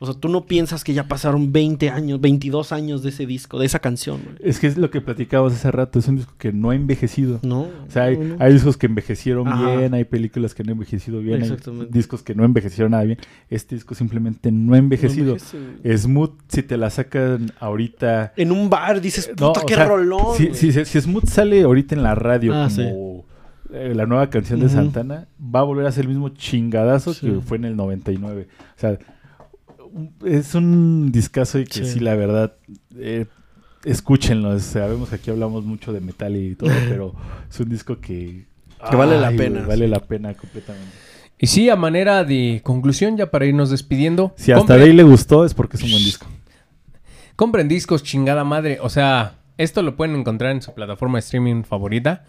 [0.00, 3.58] O sea, tú no piensas que ya pasaron 20 años, 22 años de ese disco,
[3.58, 4.36] de esa canción, güey.
[4.40, 7.38] Es que es lo que platicábamos hace rato, es un disco que no ha envejecido.
[7.42, 7.62] No.
[7.62, 8.36] O sea, hay, no, no.
[8.40, 9.76] hay discos que envejecieron Ajá.
[9.76, 11.56] bien, hay películas que no han envejecido bien, hay
[11.90, 13.18] discos que no envejecieron nada bien.
[13.48, 15.36] Este disco simplemente no ha envejecido.
[15.82, 15.96] No.
[15.98, 18.32] Smooth, si te la sacan ahorita...
[18.36, 20.36] En un bar dices, puta, qué sea, rolón.
[20.36, 23.24] Si, si- si- si Smooth sale ahorita en la radio Ah, como
[23.72, 24.68] eh, la nueva canción de.
[24.68, 27.26] Santana, va a volver a ser el mismo chingadazo Sí.
[27.26, 28.48] que fue en el 99.
[28.76, 28.98] O sea,
[30.24, 31.94] es un discazo y que Sí.
[31.94, 32.54] sí, la verdad,
[32.96, 33.26] eh,
[33.84, 34.58] escúchenlo.
[34.60, 37.14] Sabemos que aquí hablamos mucho de metal y todo, pero
[37.48, 38.46] es un disco que...
[38.90, 39.90] Que vale la pena, vale sí.
[39.90, 40.92] la pena completamente.
[41.38, 44.34] Y sí, a manera de conclusión, ya para irnos despidiendo.
[44.36, 46.26] Si hasta ahí le gustó, es porque es un buen disco.
[47.34, 48.78] Compren discos, chingada madre.
[48.80, 52.24] O sea, esto lo pueden encontrar en su plataforma de streaming favorita.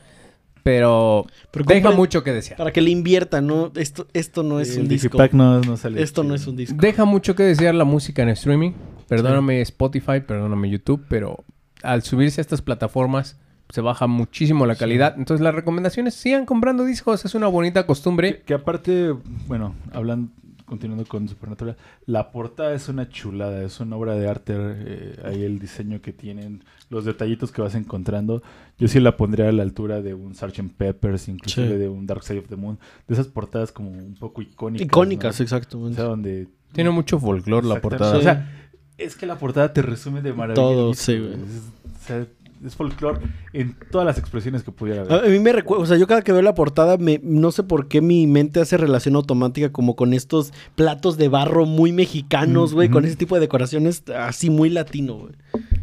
[0.65, 2.57] Pero, Pero deja compren- mucho que desear.
[2.57, 3.71] Para que le inviertan, ¿no?
[3.75, 5.15] Esto, esto no es el un disco.
[5.33, 6.75] No, no sale Esto no es un disco.
[6.81, 8.71] Deja mucho que desear la música en streaming.
[9.07, 11.43] Perdóname Spotify, perdóname YouTube, pero
[11.83, 13.37] al subirse a estas plataformas
[13.69, 15.13] se baja muchísimo la calidad.
[15.19, 18.41] Entonces las recomendaciones, sigan comprando discos, es una bonita Que, costumbre.
[18.41, 19.13] que aparte,
[19.47, 20.31] bueno, hablando,
[20.65, 25.43] continuando con Supernatural, la portada es una chulada, es una obra de arte, eh, ahí
[25.43, 28.41] el diseño que tienen, los detallitos que vas encontrando,
[28.77, 30.71] yo sí la pondría a la altura de un Sgt.
[30.77, 31.75] Peppers, inclusive Sí.
[31.75, 34.85] de un Dark Side of the Moon, de esas portadas como un poco icónicas.
[34.85, 35.41] Icónicas, ¿no?
[35.41, 35.95] O exactamente.
[35.95, 36.47] sea, donde...
[36.73, 38.17] Tiene mucho folclore la portada.
[38.17, 38.51] O sea,
[38.97, 40.55] es que la portada te resume de maravilla.
[40.55, 41.33] Todo, sí, güey.
[41.33, 42.27] O sea,
[42.65, 43.19] es folclore
[43.53, 45.25] en todas las expresiones que pudiera haber.
[45.25, 47.63] a mí me recuerda, o sea, yo cada que veo la portada, me, no sé
[47.63, 52.73] por qué mi mente hace relación automática como con estos platos de barro muy mexicanos,
[52.73, 55.33] güey, con ese tipo de decoraciones así muy latino, güey.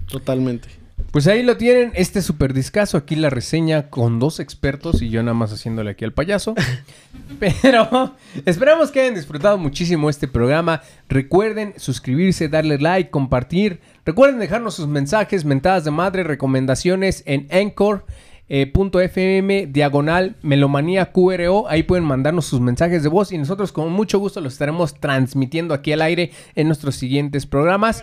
[0.09, 0.82] Totalmente.
[1.13, 5.23] Pues ahí lo tienen, este super discazo, aquí la reseña con dos expertos y yo
[5.23, 6.55] nada más haciéndole aquí al payaso.
[7.39, 8.15] Pero
[8.47, 10.81] esperamos que hayan disfrutado muchísimo este programa.
[11.11, 13.81] Recuerden suscribirse, darle like, compartir.
[14.07, 18.07] Recuerden dejarnos sus mensajes, mentadas de madre, recomendaciones en Anchor.
[18.49, 23.71] eh, punto .fm diagonal melomanía QRO ahí pueden mandarnos sus mensajes de voz y nosotros
[23.71, 28.03] con mucho gusto los estaremos transmitiendo aquí al aire en nuestros siguientes programas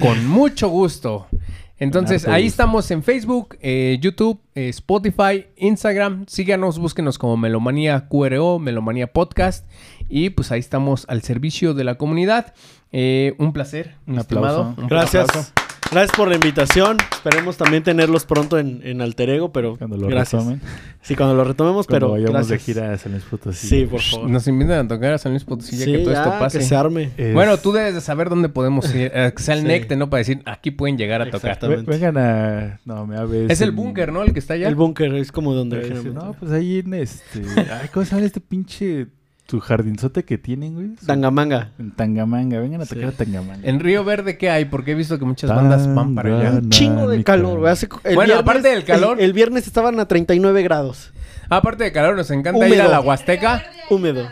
[0.00, 1.26] con mucho gusto.
[1.30, 1.43] Con
[1.78, 2.62] harto ahí gusto.
[2.62, 6.24] estamos en Facebook, eh, YouTube, eh, Spotify, Instagram.
[6.28, 9.68] Síganos, búsquenos como Melomanía QRO, Melomanía Podcast.
[10.08, 12.54] Y pues ahí estamos al servicio de la comunidad.
[12.92, 14.60] Eh, un placer, Un estimado.
[14.60, 14.82] aplauso.
[14.82, 15.28] Un Gracias.
[15.28, 15.52] aplauso.
[15.94, 16.96] Gracias por la invitación.
[17.12, 20.42] Esperemos también tenerlos pronto en, en Alter Ego, pero Cuando lo gracias.
[20.42, 20.60] retomen.
[21.02, 22.66] Sí, cuando lo retomemos, Cuando pero vayamos gracias.
[22.66, 23.68] de gira a San Luis Potosí.
[23.68, 24.28] Sí, por favor.
[24.28, 26.58] Nos invitan a tocar a San Luis Potosí ya Sí, que todo esto pase.
[26.58, 27.10] que se arme.
[27.16, 29.12] Es- Bueno, tú debes de saber dónde podemos ir.
[29.14, 29.66] eh, que sea el Sí.
[29.68, 30.10] Necte, ¿no?
[30.10, 31.58] Para decir, aquí pueden llegar a tocar.
[31.86, 32.80] Vengan a...
[32.84, 34.22] No, me habes Es el en- búnker, ¿no?
[34.22, 34.66] El que está allá.
[34.68, 35.90] El búnker es como donde...
[36.12, 37.40] No, pues ahí en este...
[37.70, 39.06] Ay, ¿cómo se llama este pinche...
[39.46, 40.96] Tu jardinzote que tienen, güey?
[40.98, 41.70] Su- Tangamanga.
[41.78, 42.58] En Tangamanga.
[42.60, 42.94] Vengan a Sí.
[42.94, 43.60] tocar a Tangamanga.
[43.68, 44.64] En Río Verde, ¿qué hay?
[44.64, 46.44] Porque he visto que muchas bandas van para allá.
[46.50, 47.70] Tangana- Chingo de calor, güey.
[47.72, 51.12] Hace- el Bueno, aparte del calor- El, el viernes estaban a 39 grados.
[51.50, 52.74] Aparte de calor, nos encanta Húmedo.
[52.74, 53.62] ir a la Huasteca.
[53.90, 54.26] Húmedo.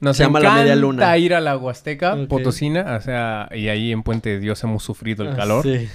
[0.00, 1.16] Nos Se llama la encanta media luna.
[1.18, 2.26] ir a la Huasteca Ok.
[2.28, 2.96] Potosina.
[2.96, 5.62] O sea, y ahí en Puente de Dios hemos sufrido el Ah, calor.
[5.62, 5.88] Sí.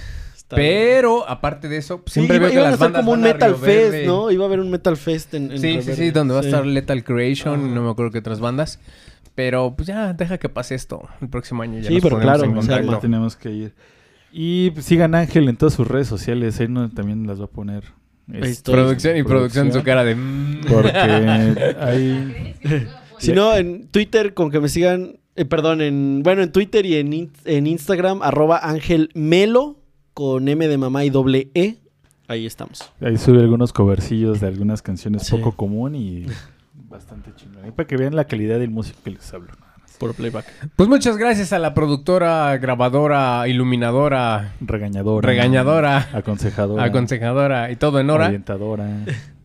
[0.48, 3.12] Está Pero, aparte de eso, Sí, siempre iba, veo que iban a las bandas como
[3.12, 4.06] un Metal Fest, Verde.
[4.06, 4.30] ¿no?
[4.30, 6.04] Iba a haber un Metal Fest en, en Sí, Río sí, Verde.
[6.06, 6.48] sí, donde va a Sí.
[6.48, 7.74] estar Lethal Creation, Ah.
[7.74, 8.80] no me acuerdo qué otras bandas.
[9.34, 11.06] Pero pues ya, deja que pase esto.
[11.20, 12.88] El próximo año ya Sí, nos pero claro, en contacto.
[12.88, 12.98] arma.
[13.00, 13.74] Tenemos que ir.
[14.32, 16.58] Y pues, sigan a Ángel en todas sus redes sociales.
[16.60, 17.84] Ahí no, también las va a poner.
[18.32, 18.74] Ahí este, estoy.
[18.74, 20.14] Producción y producción en su cara de...
[20.14, 20.60] mm.
[20.66, 20.90] Porque
[21.80, 22.54] hay...
[23.18, 26.94] Si no, en Twitter, con que me sigan, eh, perdón, en, bueno, en Twitter y
[26.96, 29.76] en, in- en Instagram, arroba Ángel Melo,
[30.18, 31.76] con M de mamá y doble E.
[32.26, 32.92] Ahí estamos.
[33.00, 35.36] Ahí sube algunos covercillos de algunas canciones Sí.
[35.36, 36.26] poco común y
[36.74, 37.68] bastante chingón.
[37.68, 39.52] Y para que vean la calidad del músico que les hablo.
[40.00, 40.44] Por playback.
[40.74, 45.24] Pues muchas gracias a la productora, grabadora, iluminadora, Regañadora.
[45.24, 46.82] regañadora, Aconsejadora.
[46.82, 48.26] aconsejadora y todo en hora.
[48.26, 48.88] Orientadora.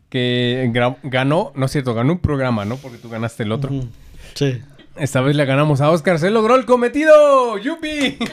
[0.10, 0.72] que
[1.04, 2.78] ganó, no es cierto, ganó un programa, ¿no?
[2.78, 3.70] Porque tú ganaste el otro.
[4.34, 4.60] Sí.
[4.96, 8.18] Esta vez le ganamos a Oscar, se logró el cometido, ¡yupi!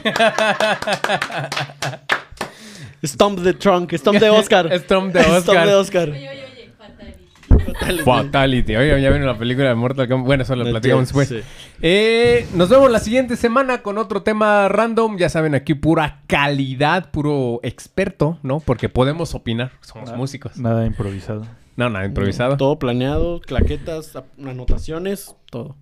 [3.05, 4.71] Stomp the Trunk, Stomp de Oscar.
[4.81, 5.43] Stomp de Oscar.
[5.43, 6.09] Stomp de Oscar.
[6.11, 8.03] Oye, oye, oye, fatality.
[8.05, 8.77] Fatality.
[8.77, 10.27] Oye, ya vino la película de Mortal Kombat.
[10.27, 11.29] Bueno, eso lo platicamos después.
[11.29, 11.41] sí.
[11.83, 15.17] Eh, nos vemos la siguiente semana con otro tema random.
[15.17, 18.61] Ya saben, aquí pura calidad, puro experto, ¿no?
[18.61, 20.59] Porque podemos opinar, somos músicos.
[20.59, 21.47] Nada improvisado.
[21.77, 22.59] No, nada, improvisado.
[22.59, 25.77] Todo planeado, claquetas, anotaciones, todo.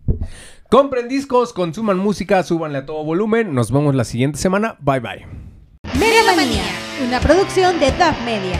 [0.70, 3.52] Compren discos, consuman música, súbanle a todo volumen.
[3.52, 4.76] Nos vemos la siguiente semana.
[4.78, 5.26] Bye bye.
[5.98, 6.62] Melomanía,
[7.00, 8.58] una producción de DAF Media.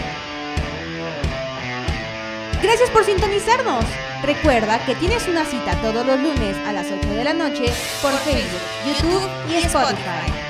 [2.63, 3.85] Gracias por sintonizarnos.
[4.23, 8.13] Recuerda que tienes una cita todos los lunes a las 8 de la noche por
[8.13, 10.48] Facebook, YouTube y Spotify.